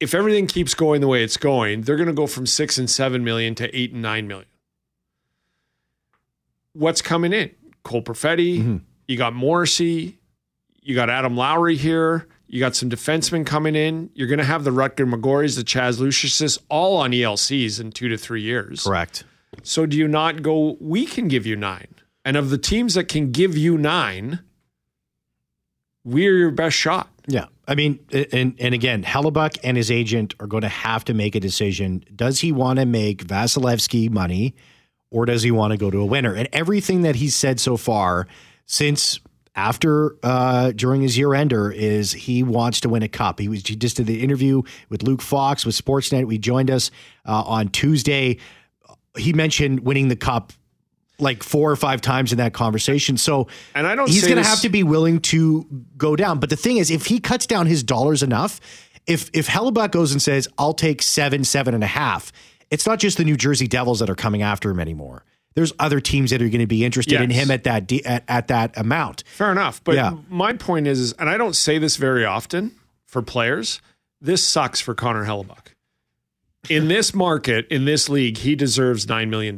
If 0.00 0.14
everything 0.14 0.46
keeps 0.46 0.72
going 0.74 1.02
the 1.02 1.08
way 1.08 1.22
it's 1.22 1.36
going, 1.36 1.82
they're 1.82 1.96
going 1.96 2.06
to 2.08 2.14
go 2.14 2.26
from 2.26 2.46
six 2.46 2.78
and 2.78 2.88
seven 2.88 3.22
million 3.22 3.54
to 3.56 3.76
eight 3.78 3.92
and 3.92 4.00
nine 4.00 4.26
million. 4.26 4.46
What's 6.72 7.02
coming 7.02 7.32
in? 7.32 7.50
Cole 7.82 8.02
Perfetti. 8.02 8.58
Mm-hmm. 8.60 8.76
You 9.08 9.16
got 9.16 9.34
Morrissey. 9.34 10.18
You 10.82 10.94
got 10.94 11.10
Adam 11.10 11.36
Lowry 11.36 11.76
here. 11.76 12.28
You 12.46 12.60
got 12.60 12.74
some 12.74 12.88
defensemen 12.90 13.44
coming 13.46 13.76
in. 13.76 14.10
You're 14.14 14.26
going 14.28 14.38
to 14.38 14.44
have 14.44 14.64
the 14.64 14.70
Rutger 14.70 15.08
McGroartys, 15.12 15.56
the 15.56 15.62
Chaz 15.64 16.00
Luciuses, 16.00 16.58
all 16.68 16.96
on 16.96 17.12
ELCs 17.12 17.80
in 17.80 17.92
two 17.92 18.08
to 18.08 18.16
three 18.16 18.42
years. 18.42 18.84
Correct. 18.84 19.24
So 19.62 19.84
do 19.86 19.96
you 19.96 20.08
not 20.08 20.42
go, 20.42 20.76
we 20.80 21.06
can 21.06 21.28
give 21.28 21.46
you 21.46 21.56
nine? 21.56 21.88
And 22.30 22.36
of 22.36 22.50
the 22.50 22.58
teams 22.58 22.94
that 22.94 23.08
can 23.08 23.32
give 23.32 23.56
you 23.56 23.76
nine, 23.76 24.38
we're 26.04 26.38
your 26.38 26.52
best 26.52 26.76
shot. 26.76 27.10
Yeah. 27.26 27.46
I 27.66 27.74
mean, 27.74 27.98
and 28.12 28.54
and 28.60 28.72
again, 28.72 29.02
Hellebuyck 29.02 29.58
and 29.64 29.76
his 29.76 29.90
agent 29.90 30.36
are 30.38 30.46
going 30.46 30.60
to 30.60 30.68
have 30.68 31.04
to 31.06 31.12
make 31.12 31.34
a 31.34 31.40
decision. 31.40 32.04
Does 32.14 32.38
he 32.38 32.52
want 32.52 32.78
to 32.78 32.86
make 32.86 33.24
Vasilevskiy 33.24 34.10
money 34.10 34.54
or 35.10 35.26
does 35.26 35.42
he 35.42 35.50
want 35.50 35.72
to 35.72 35.76
go 35.76 35.90
to 35.90 35.98
a 35.98 36.04
winner? 36.04 36.32
And 36.32 36.48
everything 36.52 37.02
that 37.02 37.16
he's 37.16 37.34
said 37.34 37.58
so 37.58 37.76
far 37.76 38.28
since 38.64 39.18
after 39.56 40.14
uh, 40.22 40.70
during 40.70 41.02
his 41.02 41.18
year 41.18 41.34
ender 41.34 41.72
is 41.72 42.12
he 42.12 42.44
wants 42.44 42.78
to 42.82 42.88
win 42.88 43.02
a 43.02 43.08
cup. 43.08 43.40
He 43.40 43.48
was 43.48 43.66
he 43.66 43.74
just 43.74 43.96
did 43.96 44.06
the 44.06 44.22
interview 44.22 44.62
with 44.88 45.02
Luke 45.02 45.20
Fox 45.20 45.66
with 45.66 45.74
Sportsnet. 45.74 46.26
We 46.26 46.38
joined 46.38 46.70
us 46.70 46.92
uh, 47.26 47.42
on 47.42 47.70
Tuesday. 47.70 48.38
He 49.18 49.32
mentioned 49.32 49.80
winning 49.80 50.06
the 50.06 50.14
cup 50.14 50.52
like 51.20 51.42
four 51.42 51.70
or 51.70 51.76
five 51.76 52.00
times 52.00 52.32
in 52.32 52.38
that 52.38 52.52
conversation. 52.52 53.16
So 53.16 53.48
And 53.74 53.86
I 53.86 53.94
don't 53.94 54.08
he's 54.08 54.22
going 54.26 54.42
to 54.42 54.48
have 54.48 54.60
to 54.62 54.68
be 54.68 54.82
willing 54.82 55.20
to 55.22 55.66
go 55.96 56.16
down. 56.16 56.38
But 56.40 56.50
the 56.50 56.56
thing 56.56 56.76
is, 56.78 56.90
if 56.90 57.06
he 57.06 57.20
cuts 57.20 57.46
down 57.46 57.66
his 57.66 57.82
dollars 57.82 58.22
enough, 58.22 58.60
if 59.06 59.30
if 59.32 59.46
Hellebuyck 59.48 59.90
goes 59.92 60.12
and 60.12 60.20
says, 60.22 60.48
"I'll 60.58 60.74
take 60.74 61.02
seven, 61.02 61.44
seven 61.44 61.74
and 61.74 61.82
a 61.82 61.88
half," 61.88 62.32
it's 62.70 62.86
not 62.86 62.98
just 62.98 63.16
the 63.16 63.24
New 63.24 63.36
Jersey 63.36 63.66
Devils 63.66 63.98
that 64.00 64.10
are 64.10 64.14
coming 64.14 64.42
after 64.42 64.70
him 64.70 64.78
anymore. 64.80 65.24
There's 65.54 65.72
other 65.80 66.00
teams 66.00 66.30
that 66.30 66.40
are 66.40 66.48
going 66.48 66.60
to 66.60 66.66
be 66.68 66.84
interested 66.84 67.20
in 67.20 67.28
him 67.30 67.50
at 67.50 67.64
that 67.64 67.88
de- 67.88 68.04
at, 68.04 68.22
at 68.28 68.48
that 68.48 68.78
amount. 68.78 69.24
Fair 69.36 69.50
enough. 69.50 69.82
But 69.82 69.96
Yeah. 69.96 70.12
my 70.28 70.52
point 70.52 70.86
is, 70.86 71.00
is, 71.00 71.12
and 71.14 71.28
I 71.28 71.36
don't 71.36 71.56
say 71.56 71.78
this 71.78 71.96
very 71.96 72.24
often 72.24 72.70
for 73.04 73.20
players, 73.20 73.80
this 74.20 74.44
sucks 74.44 74.80
for 74.80 74.94
Connor 74.94 75.24
Hellebuyck. 75.24 75.74
In 76.68 76.88
this 76.88 77.14
market, 77.14 77.66
in 77.68 77.86
this 77.86 78.08
league, 78.08 78.36
he 78.36 78.54
deserves 78.54 79.06
$9 79.06 79.28
million. 79.28 79.56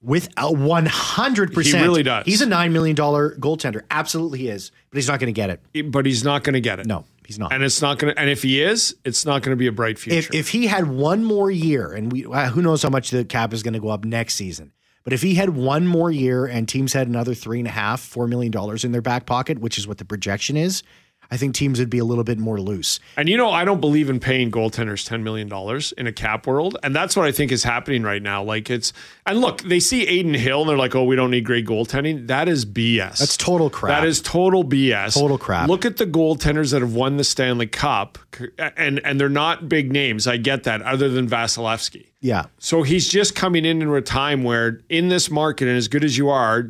With 0.00 0.28
a 0.36 0.50
100%. 0.50 1.62
He 1.62 1.72
really 1.80 2.02
does. 2.02 2.24
He's 2.24 2.40
a 2.40 2.46
$9 2.46 2.72
million 2.72 2.96
goaltender. 2.96 3.82
Absolutely 3.90 4.38
he 4.40 4.48
is. 4.48 4.72
But 4.90 4.96
he's 4.96 5.08
not 5.08 5.20
going 5.20 5.32
to 5.32 5.32
get 5.32 5.50
it. 5.50 5.92
But 5.92 6.06
he's 6.06 6.24
not 6.24 6.44
going 6.44 6.54
to 6.54 6.60
get 6.60 6.80
it. 6.80 6.86
No, 6.86 7.04
he's 7.26 7.38
not. 7.38 7.52
And 7.52 7.62
it's 7.62 7.82
not 7.82 7.98
going 7.98 8.14
to, 8.14 8.20
and 8.20 8.30
if 8.30 8.42
he 8.42 8.62
is, 8.62 8.96
it's 9.04 9.26
not 9.26 9.42
going 9.42 9.52
to 9.54 9.58
be 9.58 9.66
a 9.66 9.72
bright 9.72 9.98
future. 9.98 10.18
if, 10.18 10.34
if 10.34 10.48
he 10.48 10.66
had 10.66 10.88
one 10.88 11.22
more 11.22 11.50
year, 11.50 11.92
and 11.92 12.10
we 12.10 12.24
uh, 12.24 12.48
who 12.48 12.62
knows 12.62 12.82
how 12.82 12.88
much 12.88 13.10
the 13.10 13.24
cap 13.26 13.52
is 13.52 13.62
going 13.62 13.74
to 13.74 13.80
go 13.80 13.88
up 13.88 14.04
next 14.06 14.34
season, 14.34 14.72
but 15.04 15.12
if 15.12 15.22
he 15.22 15.34
had 15.34 15.50
one 15.50 15.86
more 15.86 16.10
year 16.10 16.46
and 16.46 16.68
teams 16.68 16.92
had 16.92 17.08
another 17.08 17.34
three 17.34 17.58
and 17.58 17.68
a 17.68 17.72
half, 17.72 18.00
four 18.00 18.26
million 18.26 18.50
dollars 18.50 18.84
in 18.84 18.92
their 18.92 19.02
back 19.02 19.26
pocket, 19.26 19.58
which 19.58 19.76
is 19.78 19.86
what 19.86 19.98
the 19.98 20.04
projection 20.04 20.56
is, 20.56 20.82
I 21.30 21.36
think 21.36 21.54
teams 21.54 21.78
would 21.78 21.90
be 21.90 21.98
a 21.98 22.04
little 22.04 22.24
bit 22.24 22.38
more 22.38 22.58
loose. 22.58 23.00
And 23.16 23.28
you 23.28 23.36
know, 23.36 23.50
I 23.50 23.64
don't 23.64 23.80
believe 23.80 24.08
in 24.08 24.18
paying 24.18 24.50
goaltenders 24.50 25.06
$10 25.06 25.22
million 25.22 25.50
in 25.98 26.06
a 26.06 26.12
cap 26.12 26.46
world. 26.46 26.78
And 26.82 26.96
that's 26.96 27.16
what 27.16 27.26
I 27.26 27.32
think 27.32 27.52
is 27.52 27.62
happening 27.62 28.02
right 28.02 28.22
now. 28.22 28.42
Like 28.42 28.70
it's, 28.70 28.94
and 29.26 29.40
look, 29.40 29.60
they 29.62 29.78
see 29.78 30.06
Adin 30.20 30.32
Hill 30.32 30.62
and 30.62 30.70
they're 30.70 30.78
like, 30.78 30.94
oh, 30.94 31.04
we 31.04 31.16
don't 31.16 31.30
need 31.30 31.44
great 31.44 31.66
goaltending. 31.66 32.28
That 32.28 32.48
is 32.48 32.64
BS. 32.64 33.18
That's 33.18 33.36
total 33.36 33.68
crap. 33.68 34.00
That 34.00 34.08
is 34.08 34.22
total 34.22 34.64
BS. 34.64 35.14
Total 35.14 35.36
crap. 35.36 35.68
Look 35.68 35.84
at 35.84 35.98
the 35.98 36.06
goaltenders 36.06 36.72
that 36.72 36.80
have 36.80 36.94
won 36.94 37.18
the 37.18 37.24
Stanley 37.24 37.66
Cup 37.66 38.18
and, 38.58 39.00
and 39.04 39.20
they're 39.20 39.28
not 39.28 39.68
big 39.68 39.92
names. 39.92 40.26
I 40.26 40.38
get 40.38 40.64
that, 40.64 40.80
other 40.82 41.10
than 41.10 41.28
Vasilevskiy. 41.28 42.06
Yeah, 42.20 42.46
So 42.58 42.82
he's 42.82 43.08
just 43.08 43.36
coming 43.36 43.64
in 43.64 43.80
in 43.80 43.88
a 43.88 44.00
time 44.00 44.42
where 44.42 44.80
in 44.88 45.08
this 45.08 45.30
market, 45.30 45.68
and 45.68 45.76
as 45.76 45.86
good 45.86 46.02
as 46.02 46.18
you 46.18 46.28
are, 46.30 46.64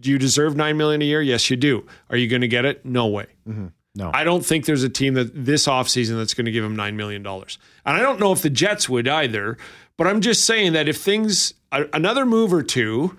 do 0.00 0.10
you 0.10 0.18
deserve 0.18 0.56
9 0.56 0.76
million 0.76 1.02
a 1.02 1.04
year? 1.04 1.20
Yes, 1.20 1.50
you 1.50 1.56
do. 1.56 1.86
Are 2.10 2.16
you 2.16 2.28
going 2.28 2.42
to 2.42 2.48
get 2.48 2.64
it? 2.64 2.84
No 2.86 3.06
way. 3.08 3.26
Mm-hmm. 3.46 3.66
No. 3.94 4.10
I 4.12 4.24
don't 4.24 4.44
think 4.44 4.66
there's 4.66 4.82
a 4.82 4.88
team 4.88 5.14
that 5.14 5.44
this 5.44 5.66
offseason 5.66 6.16
that's 6.16 6.34
going 6.34 6.46
to 6.46 6.50
give 6.52 6.64
him 6.64 6.76
$9 6.76 6.94
million. 6.94 7.24
And 7.24 7.56
I 7.84 8.00
don't 8.00 8.18
know 8.18 8.32
if 8.32 8.42
the 8.42 8.50
Jets 8.50 8.88
would 8.88 9.06
either, 9.06 9.56
but 9.96 10.06
I'm 10.08 10.20
just 10.20 10.44
saying 10.44 10.72
that 10.72 10.88
if 10.88 10.96
things, 10.96 11.54
another 11.70 12.26
move 12.26 12.52
or 12.52 12.62
two, 12.62 13.16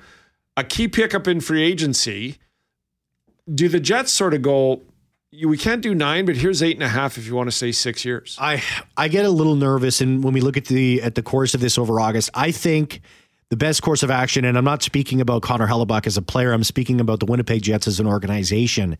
a 0.57 0.63
key 0.63 0.87
pickup 0.87 1.27
in 1.27 1.39
free 1.39 1.63
agency, 1.63 2.37
do 3.53 3.69
the 3.69 3.79
Jets 3.79 4.11
sort 4.11 4.33
of 4.33 4.41
go, 4.41 4.81
we 5.43 5.57
can't 5.57 5.81
do 5.81 5.95
nine, 5.95 6.25
but 6.25 6.35
here's 6.35 6.61
eight 6.61 6.75
and 6.75 6.83
a 6.83 6.89
half 6.89 7.17
if 7.17 7.25
you 7.25 7.35
want 7.35 7.47
to 7.47 7.55
say 7.55 7.71
six 7.71 8.03
years? 8.03 8.37
I 8.39 8.63
I 8.95 9.07
get 9.07 9.25
a 9.25 9.29
little 9.29 9.55
nervous, 9.55 9.99
and 9.99 10.23
when 10.23 10.33
we 10.33 10.39
look 10.39 10.55
at 10.55 10.65
the 10.65 11.01
at 11.01 11.15
the 11.15 11.21
course 11.21 11.53
of 11.53 11.59
this 11.59 11.77
over 11.77 11.99
August, 11.99 12.29
I 12.33 12.51
think 12.51 13.01
the 13.49 13.57
best 13.57 13.81
course 13.81 14.01
of 14.01 14.09
action, 14.09 14.45
and 14.45 14.57
I'm 14.57 14.63
not 14.63 14.81
speaking 14.81 15.21
about 15.21 15.41
Connor 15.41 15.67
Hellebuyck 15.67 16.07
as 16.07 16.17
a 16.17 16.21
player, 16.21 16.51
I'm 16.53 16.63
speaking 16.63 16.99
about 17.01 17.19
the 17.19 17.25
Winnipeg 17.25 17.61
Jets 17.61 17.87
as 17.87 17.99
an 17.99 18.07
organization. 18.07 18.97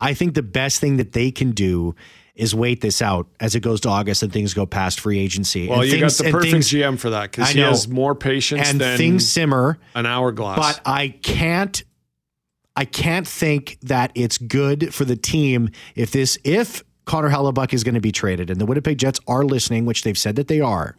I 0.00 0.14
think 0.14 0.34
the 0.34 0.42
best 0.42 0.80
thing 0.80 0.96
that 0.96 1.12
they 1.12 1.30
can 1.30 1.52
do 1.52 1.94
is 2.34 2.54
wait 2.54 2.80
this 2.80 3.00
out 3.00 3.28
as 3.38 3.54
it 3.54 3.60
goes 3.60 3.80
to 3.82 3.88
August 3.88 4.22
and 4.22 4.32
things 4.32 4.54
go 4.54 4.66
past 4.66 5.00
free 5.00 5.18
agency. 5.18 5.68
Well, 5.68 5.80
and 5.80 5.90
you 5.90 5.98
things, 5.98 6.18
got 6.18 6.24
the 6.24 6.32
perfect 6.32 6.52
things, 6.52 6.68
GM 6.70 6.98
for 6.98 7.10
that 7.10 7.30
because 7.30 7.50
he 7.50 7.60
has 7.60 7.86
more 7.86 8.14
patience 8.14 8.68
and 8.68 8.80
than 8.80 8.98
things 8.98 9.28
simmer. 9.30 9.78
an 9.94 10.06
hourglass. 10.06 10.58
But 10.58 10.80
I 10.84 11.08
can't 11.08 11.82
I 12.76 12.84
can't 12.84 13.26
think 13.26 13.78
that 13.82 14.10
it's 14.14 14.36
good 14.38 14.92
for 14.92 15.04
the 15.04 15.16
team 15.16 15.70
if 15.94 16.10
this 16.10 16.38
if 16.42 16.82
Connor 17.04 17.30
Hellebuyck 17.30 17.72
is 17.72 17.84
going 17.84 17.94
to 17.94 18.00
be 18.00 18.12
traded 18.12 18.50
and 18.50 18.60
the 18.60 18.66
Winnipeg 18.66 18.98
Jets 18.98 19.20
are 19.28 19.44
listening, 19.44 19.84
which 19.84 20.02
they've 20.02 20.18
said 20.18 20.36
that 20.36 20.48
they 20.48 20.60
are, 20.60 20.96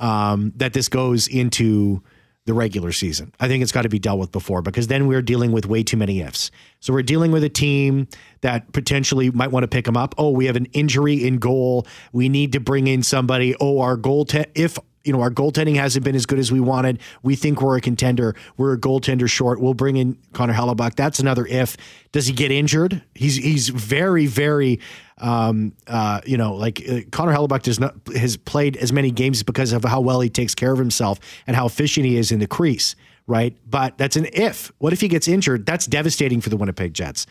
um, 0.00 0.52
that 0.56 0.72
this 0.72 0.88
goes 0.88 1.28
into 1.28 2.02
the 2.48 2.54
regular 2.54 2.92
season. 2.92 3.30
I 3.38 3.46
think 3.46 3.62
it's 3.62 3.72
got 3.72 3.82
to 3.82 3.90
be 3.90 3.98
dealt 3.98 4.18
with 4.18 4.32
before 4.32 4.62
because 4.62 4.86
then 4.86 5.06
we're 5.06 5.20
dealing 5.20 5.52
with 5.52 5.66
way 5.66 5.82
too 5.82 5.98
many 5.98 6.20
ifs. 6.20 6.50
So 6.80 6.94
we're 6.94 7.02
dealing 7.02 7.30
with 7.30 7.44
a 7.44 7.50
team 7.50 8.08
that 8.40 8.72
potentially 8.72 9.30
might 9.30 9.50
want 9.50 9.64
to 9.64 9.68
pick 9.68 9.84
them 9.84 9.98
up. 9.98 10.14
Oh, 10.16 10.30
we 10.30 10.46
have 10.46 10.56
an 10.56 10.64
injury 10.72 11.26
in 11.26 11.40
goal. 11.40 11.86
We 12.10 12.30
need 12.30 12.52
to 12.52 12.60
bring 12.60 12.86
in 12.86 13.02
somebody. 13.02 13.54
Oh, 13.60 13.80
our 13.80 13.98
goal 13.98 14.24
te- 14.24 14.46
if 14.54 14.78
you 15.04 15.12
know 15.12 15.20
our 15.20 15.30
goaltending 15.30 15.76
hasn't 15.76 16.06
been 16.06 16.16
as 16.16 16.24
good 16.24 16.38
as 16.38 16.50
we 16.50 16.58
wanted. 16.58 17.00
We 17.22 17.36
think 17.36 17.60
we're 17.60 17.76
a 17.76 17.82
contender. 17.82 18.34
We're 18.56 18.72
a 18.72 18.78
goaltender 18.78 19.28
short. 19.28 19.60
We'll 19.60 19.74
bring 19.74 19.96
in 19.96 20.18
Connor 20.32 20.54
Hellebuyck. 20.54 20.94
That's 20.94 21.18
another 21.20 21.46
if. 21.46 21.76
Does 22.12 22.26
he 22.26 22.32
get 22.32 22.50
injured? 22.50 23.02
He's 23.14 23.36
he's 23.36 23.68
very 23.68 24.26
very 24.26 24.80
um, 25.20 25.72
uh, 25.86 26.20
you 26.24 26.36
know 26.36 26.54
like 26.54 26.82
uh, 26.88 27.00
Connor 27.10 27.32
Hellebuyck 27.32 27.62
does 27.62 27.78
not 27.80 27.94
has 28.14 28.36
played 28.36 28.76
as 28.76 28.92
many 28.92 29.10
games 29.10 29.42
because 29.42 29.72
of 29.72 29.84
how 29.84 30.00
well 30.00 30.20
he 30.20 30.30
takes 30.30 30.54
care 30.54 30.72
of 30.72 30.78
himself 30.78 31.18
and 31.46 31.56
how 31.56 31.66
efficient 31.66 32.06
he 32.06 32.16
is 32.16 32.32
in 32.32 32.38
the 32.38 32.46
crease. 32.46 32.96
Right, 33.26 33.54
but 33.68 33.98
that's 33.98 34.16
an 34.16 34.26
if. 34.32 34.72
What 34.78 34.94
if 34.94 35.02
he 35.02 35.08
gets 35.08 35.28
injured? 35.28 35.66
That's 35.66 35.86
devastating 35.86 36.40
for 36.40 36.48
the 36.48 36.56
Winnipeg 36.56 36.94
Jets 36.94 37.26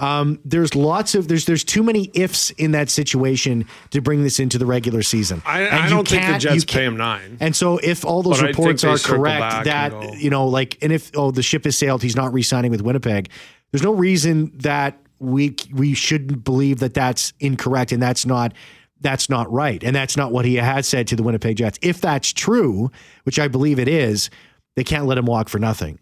Um, 0.00 0.40
there's 0.44 0.74
lots 0.74 1.14
of 1.14 1.28
there's 1.28 1.44
there's 1.44 1.64
too 1.64 1.82
many 1.82 2.10
ifs 2.14 2.50
in 2.50 2.72
that 2.72 2.88
situation 2.90 3.66
to 3.90 4.00
bring 4.00 4.22
this 4.24 4.38
into 4.40 4.58
the 4.58 4.66
regular 4.66 5.02
season. 5.02 5.42
I, 5.46 5.62
And 5.62 5.74
I 5.76 5.88
don't 5.88 6.08
think 6.08 6.26
the 6.26 6.38
Jets 6.38 6.64
pay 6.64 6.84
him 6.84 6.96
nine. 6.96 7.36
And 7.40 7.54
so 7.54 7.78
if 7.78 8.04
all 8.04 8.22
those 8.22 8.40
But 8.40 8.48
reports 8.48 8.84
are 8.84 8.98
correct, 8.98 9.64
that 9.66 9.92
you 10.18 10.30
know, 10.30 10.46
like, 10.46 10.78
and 10.82 10.92
if 10.92 11.10
oh 11.16 11.30
the 11.30 11.42
ship 11.42 11.64
has 11.64 11.76
sailed, 11.76 12.02
he's 12.02 12.16
not 12.16 12.32
re-signing 12.32 12.70
with 12.70 12.80
Winnipeg. 12.80 13.28
There's 13.70 13.82
no 13.82 13.92
reason 13.92 14.52
that 14.58 14.98
we 15.18 15.56
we 15.72 15.94
shouldn't 15.94 16.44
believe 16.44 16.78
that 16.78 16.94
that's 16.94 17.32
incorrect 17.40 17.92
and 17.92 18.02
that's 18.02 18.24
not 18.24 18.52
that's 19.00 19.28
not 19.28 19.50
right 19.52 19.82
and 19.84 19.94
that's 19.94 20.16
not 20.16 20.32
what 20.32 20.44
he 20.44 20.56
has 20.56 20.86
said 20.86 21.06
to 21.08 21.16
the 21.16 21.22
Winnipeg 21.22 21.56
Jets. 21.56 21.78
If 21.82 22.00
that's 22.00 22.32
true, 22.32 22.90
which 23.24 23.38
I 23.38 23.48
believe 23.48 23.78
it 23.78 23.88
is, 23.88 24.30
they 24.76 24.84
can't 24.84 25.06
let 25.06 25.18
him 25.18 25.26
walk 25.26 25.48
for 25.48 25.58
nothing. 25.58 25.98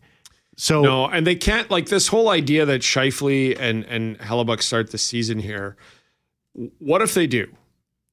So 0.57 0.83
No, 0.83 1.07
and 1.07 1.27
they 1.27 1.35
can't 1.35 1.71
like 1.71 1.87
this 1.87 2.09
whole 2.09 2.31
idea 2.31 2.65
that 2.67 2.81
Scheifele 2.81 3.57
and 3.59 3.85
and 3.85 4.19
Hellebuyck 4.19 4.63
start 4.63 4.91
the 4.91 4.99
season 4.99 5.39
here. 5.39 5.77
What 6.79 7.03
if 7.03 7.15
they 7.15 7.27
do? 7.27 7.49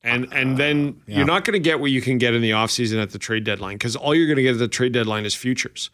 And 0.04 0.28
and 0.34 0.58
then 0.58 0.90
uh, 0.90 1.04
yeah. 1.08 1.18
you're 1.18 1.26
not 1.26 1.46
going 1.46 1.54
to 1.54 1.60
get 1.60 1.80
what 1.80 1.92
you 1.92 2.02
can 2.02 2.18
get 2.18 2.34
in 2.34 2.42
the 2.42 2.52
offseason 2.52 3.02
at 3.02 3.12
the 3.12 3.20
trade 3.20 3.46
deadline 3.46 3.76
because 3.76 3.96
all 3.96 4.14
you're 4.14 4.28
going 4.28 4.38
to 4.38 4.44
get 4.44 4.54
at 4.54 4.60
the 4.60 4.68
trade 4.68 4.92
deadline 4.92 5.26
is 5.26 5.34
futures. 5.34 5.90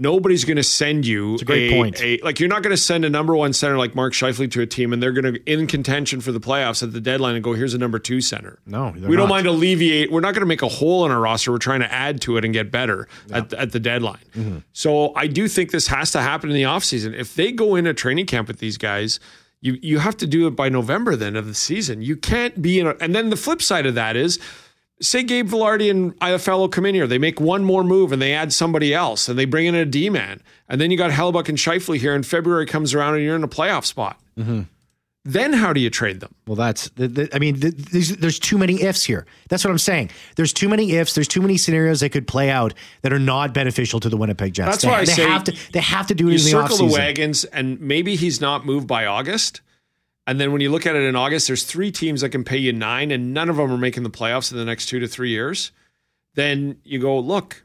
Nobody's 0.00 0.44
going 0.44 0.58
to 0.58 0.62
send 0.62 1.04
you 1.06 1.34
a 1.34 1.44
great 1.44 1.72
point. 1.72 2.00
a- 2.00 2.18
like 2.22 2.38
you're 2.38 2.48
not 2.48 2.62
going 2.62 2.74
to 2.74 2.80
send 2.80 3.04
a 3.04 3.10
number 3.10 3.34
one 3.34 3.52
center 3.52 3.76
like 3.76 3.96
Mark 3.96 4.12
Scheifele 4.12 4.48
to 4.52 4.60
a 4.60 4.66
team 4.66 4.92
and 4.92 5.02
they're 5.02 5.12
going 5.12 5.34
to 5.34 5.42
in 5.52 5.66
contention 5.66 6.20
for 6.20 6.30
the 6.30 6.38
playoffs 6.38 6.82
at 6.84 6.92
the 6.92 7.00
deadline 7.00 7.34
and 7.34 7.42
go 7.42 7.52
here's 7.54 7.74
a 7.74 7.78
number 7.78 7.98
two 7.98 8.20
center. 8.20 8.60
No, 8.64 8.90
we 8.94 9.00
don't 9.16 9.16
not. 9.16 9.28
mind 9.28 9.46
alleviate. 9.48 10.12
We're 10.12 10.20
not 10.20 10.34
going 10.34 10.42
to 10.42 10.46
make 10.46 10.62
a 10.62 10.68
hole 10.68 11.04
in 11.04 11.10
our 11.10 11.20
roster. 11.20 11.50
We're 11.50 11.58
trying 11.58 11.80
to 11.80 11.92
add 11.92 12.20
to 12.22 12.36
it 12.36 12.44
and 12.44 12.54
get 12.54 12.70
better 12.70 13.08
at, 13.32 13.52
at 13.52 13.72
the 13.72 13.80
deadline. 13.80 14.22
Mm-hmm. 14.36 14.58
So 14.72 15.12
I 15.16 15.26
do 15.26 15.48
think 15.48 15.72
this 15.72 15.88
has 15.88 16.12
to 16.12 16.20
happen 16.20 16.48
in 16.48 16.54
the 16.54 16.62
offseason. 16.62 17.12
If 17.14 17.34
they 17.34 17.50
go 17.50 17.74
in 17.74 17.86
a 17.86 17.92
training 17.94 18.26
camp 18.26 18.46
with 18.46 18.60
these 18.60 18.78
guys, 18.78 19.18
you 19.60 19.76
you 19.82 19.98
have 19.98 20.16
to 20.18 20.26
do 20.28 20.46
it 20.46 20.52
by 20.52 20.68
November 20.68 21.16
then 21.16 21.34
of 21.34 21.46
the 21.46 21.54
season. 21.54 22.02
You 22.02 22.16
can't 22.16 22.62
be 22.62 22.78
in 22.78 22.86
a, 22.86 22.94
and 23.00 23.14
then 23.16 23.30
the 23.30 23.36
flip 23.36 23.60
side 23.60 23.86
of 23.86 23.96
that 23.96 24.14
is 24.14 24.38
say 25.00 25.22
Gabe 25.22 25.48
Vilardi 25.48 25.90
and 25.90 26.18
Iafallo 26.20 26.70
come 26.70 26.86
in 26.86 26.94
here, 26.94 27.06
they 27.06 27.18
make 27.18 27.40
one 27.40 27.64
more 27.64 27.84
move 27.84 28.12
and 28.12 28.20
they 28.20 28.32
add 28.32 28.52
somebody 28.52 28.94
else 28.94 29.28
and 29.28 29.38
they 29.38 29.44
bring 29.44 29.66
in 29.66 29.74
a 29.74 29.84
D 29.84 30.10
man. 30.10 30.42
And 30.68 30.80
then 30.80 30.90
you 30.90 30.98
got 30.98 31.10
Hellebuyck 31.10 31.48
and 31.48 31.58
Scheifele 31.58 31.98
here 31.98 32.14
and 32.14 32.26
February 32.26 32.66
comes 32.66 32.94
around 32.94 33.14
and 33.14 33.24
you're 33.24 33.36
in 33.36 33.44
a 33.44 33.48
playoff 33.48 33.84
spot. 33.84 34.18
Mm-hmm. 34.38 34.62
Then 35.24 35.52
how 35.52 35.74
do 35.74 35.80
you 35.80 35.90
trade 35.90 36.20
them? 36.20 36.34
Well, 36.46 36.56
that's. 36.56 36.88
The, 36.90 37.06
the, 37.06 37.28
I 37.34 37.38
mean, 37.38 37.60
the, 37.60 37.70
there's, 37.70 38.16
there's 38.16 38.38
too 38.38 38.56
many 38.56 38.80
ifs 38.80 39.04
here. 39.04 39.26
That's 39.50 39.62
what 39.62 39.70
I'm 39.70 39.78
saying. 39.78 40.10
There's 40.36 40.54
too 40.54 40.70
many 40.70 40.92
ifs. 40.92 41.14
There's 41.14 41.28
too 41.28 41.42
many 41.42 41.58
scenarios 41.58 42.00
that 42.00 42.10
could 42.10 42.26
play 42.26 42.48
out 42.48 42.72
that 43.02 43.12
are 43.12 43.18
not 43.18 43.52
beneficial 43.52 44.00
to 44.00 44.08
the 44.08 44.16
Winnipeg 44.16 44.54
Jets. 44.54 44.70
That's 44.70 44.82
they, 44.84 44.88
why 44.88 45.00
I 45.00 45.04
they 45.04 45.12
say 45.12 45.28
have 45.28 45.44
to. 45.44 45.72
They 45.72 45.80
have 45.80 46.06
to 46.06 46.14
do 46.14 46.28
it 46.28 46.30
you 46.30 46.38
in 46.38 46.44
the 46.44 46.50
circle 46.50 46.76
the 46.78 46.94
wagons 46.94 47.44
and 47.44 47.78
maybe 47.78 48.16
he's 48.16 48.40
not 48.40 48.64
moved 48.64 48.86
by 48.86 49.04
August. 49.04 49.60
And 50.28 50.38
then 50.38 50.52
when 50.52 50.60
you 50.60 50.70
look 50.70 50.86
at 50.86 50.94
it 50.94 51.02
in 51.02 51.16
August, 51.16 51.46
there's 51.46 51.64
three 51.64 51.90
teams 51.90 52.20
that 52.20 52.28
can 52.28 52.44
pay 52.44 52.58
you 52.58 52.72
nine, 52.72 53.10
and 53.10 53.32
none 53.32 53.48
of 53.48 53.56
them 53.56 53.72
are 53.72 53.78
making 53.78 54.02
the 54.02 54.10
playoffs 54.10 54.52
in 54.52 54.58
the 54.58 54.64
next 54.64 54.86
two 54.86 55.00
to 55.00 55.08
three 55.08 55.30
years. 55.30 55.72
Then 56.34 56.78
you 56.84 57.00
go, 57.00 57.18
look, 57.18 57.64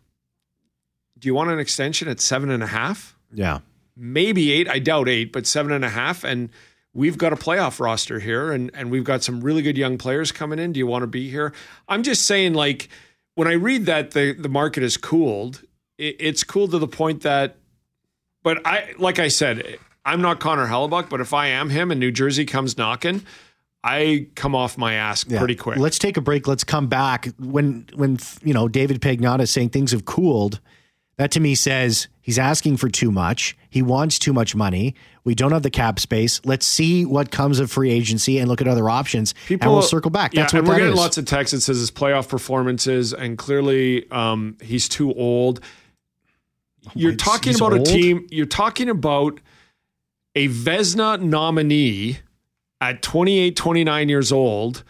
do 1.19 1.28
you 1.28 1.36
want 1.36 1.52
an 1.52 1.60
extension 1.60 2.08
at 2.08 2.19
seven 2.19 2.49
and 2.49 2.63
a 2.63 2.67
half? 2.67 3.15
Yeah. 3.32 3.60
Maybe 3.95 4.52
eight. 4.54 4.69
I 4.69 4.80
doubt 4.80 5.10
eight, 5.10 5.32
but 5.34 5.45
seven 5.45 5.71
and 5.71 5.84
a 5.84 5.89
half. 5.89 6.23
And 6.23 6.49
we've 6.93 7.17
got 7.17 7.34
a 7.34 7.36
playoff 7.36 7.80
roster 7.80 8.19
here, 8.19 8.52
and, 8.52 8.71
and 8.73 8.89
we've 8.89 9.04
got 9.04 9.23
some 9.23 9.41
really 9.41 9.62
good 9.62 9.78
young 9.78 9.97
players 9.97 10.32
coming 10.32 10.58
in. 10.58 10.71
Do 10.71 10.80
you 10.80 10.88
want 10.88 11.04
to 11.04 11.08
be 11.08 11.30
here? 11.30 11.54
I'm 11.89 12.02
just 12.02 12.26
saying, 12.26 12.54
like, 12.54 12.88
when 13.36 13.47
I 13.47 13.54
read 13.54 13.88
that 13.88 14.12
the, 14.12 14.32
the 14.32 14.49
market 14.49 14.84
is 14.84 14.95
cooled, 14.95 15.62
it, 15.97 16.15
it's 16.17 16.43
cooled 16.43 16.71
to 16.71 16.80
the 16.80 16.88
point 16.88 17.23
that 17.23 17.58
but 18.43 18.65
I, 18.65 18.93
like 18.99 19.19
I 19.19 19.30
said, 19.30 19.80
I'm 20.06 20.22
not 20.22 20.39
Connor 20.39 20.68
Hellebuyck, 20.68 21.10
but 21.10 21.22
if 21.22 21.34
I 21.34 21.48
am 21.48 21.70
him 21.70 21.89
and 21.92 22.00
New 22.00 22.12
Jersey 22.12 22.46
comes 22.46 22.78
knocking, 22.78 23.26
I 23.84 24.28
come 24.36 24.56
off 24.56 24.78
my 24.78 24.94
ass 24.94 25.26
Yeah. 25.28 25.39
pretty 25.39 25.56
quick. 25.56 25.78
Let's 25.78 26.00
take 26.00 26.18
a 26.18 26.22
break. 26.22 26.48
Let's 26.48 26.63
come 26.63 26.88
back 26.88 27.30
when 27.39 27.86
when 27.96 28.18
you 28.44 28.54
know 28.54 28.68
David 28.68 29.02
Pagnotta 29.02 29.42
is 29.42 29.52
saying 29.52 29.70
things 29.70 29.92
have 29.92 30.06
cooled. 30.06 30.60
That 31.18 31.30
to 31.32 31.39
me 31.39 31.54
says 31.54 32.08
he's 32.22 32.39
asking 32.39 32.78
for 32.78 32.89
too 32.89 33.12
much. 33.12 33.56
He 33.70 33.82
wants 33.84 34.18
too 34.18 34.34
much 34.34 34.56
money. 34.56 34.96
We 35.24 35.36
don't 35.36 35.52
have 35.52 35.62
the 35.62 35.70
cap 35.70 36.00
space. 36.00 36.42
Let's 36.44 36.66
see 36.66 37.06
what 37.06 37.30
comes 37.30 37.60
of 37.60 37.72
free 37.72 37.92
agency 37.92 38.39
and 38.39 38.50
look 38.50 38.62
at 38.62 38.68
other 38.68 38.89
options. 38.89 39.36
and 39.48 39.62
we'll 39.62 39.84
circle 39.84 40.10
back. 40.12 40.34
That's 40.34 40.54
yeah, 40.54 40.58
what 40.58 40.60
and 40.62 40.68
we're 40.68 40.74
that 40.74 40.80
getting 40.80 40.94
is. 40.94 41.00
lots 41.00 41.18
of 41.20 41.26
texts 41.26 41.54
that 41.54 41.62
says 41.62 41.78
his 41.80 41.92
playoff 41.92 42.28
performances, 42.30 43.13
and 43.13 43.38
clearly 43.38 44.10
um, 44.12 44.58
he's 44.62 44.89
too 44.89 45.13
old. 45.13 45.60
You're 46.96 47.12
he's- 47.12 47.22
talking 47.24 47.56
about 47.56 47.74
old? 47.74 47.88
a 47.88 47.92
team. 47.92 48.28
You're 48.32 48.46
talking 48.46 48.89
about 48.89 49.39
a 50.36 50.48
Vezina 50.48 51.22
nominee 51.22 52.19
at 52.82 53.02
28, 53.02 53.56
29 53.56 54.10
years 54.10 54.32
old, 54.32 54.84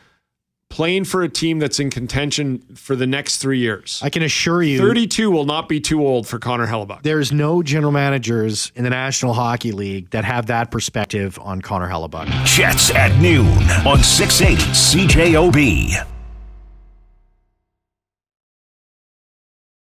playing 0.70 1.04
for 1.04 1.22
a 1.22 1.30
team 1.30 1.60
that's 1.60 1.80
in 1.80 1.92
contention 1.92 2.60
for 2.76 2.96
the 2.96 3.06
next 3.06 3.38
three 3.38 3.60
years. 3.60 4.00
I 4.04 4.10
can 4.10 4.24
assure 4.24 4.64
you 4.64 4.80
32 4.80 5.30
will 5.30 5.46
not 5.46 5.70
be 5.70 5.80
too 5.80 6.06
old 6.06 6.28
for 6.28 6.40
Connor 6.40 6.66
Hellebuyck. 6.66 7.04
there's 7.04 7.32
no 7.32 7.62
general 7.62 7.92
managers 7.92 8.72
in 8.76 8.84
the 8.84 8.90
National 8.90 9.34
Hockey 9.34 9.72
League 9.72 10.10
that 10.10 10.26
have 10.26 10.48
that 10.48 10.72
perspective 10.72 11.38
on 11.40 11.62
Connor 11.62 11.90
Hellebuyck. 11.90 12.28
Jets 12.46 12.90
at 12.92 13.16
noon 13.22 13.48
on 13.86 14.02
680 14.02 14.64
CJOB. 14.72 16.13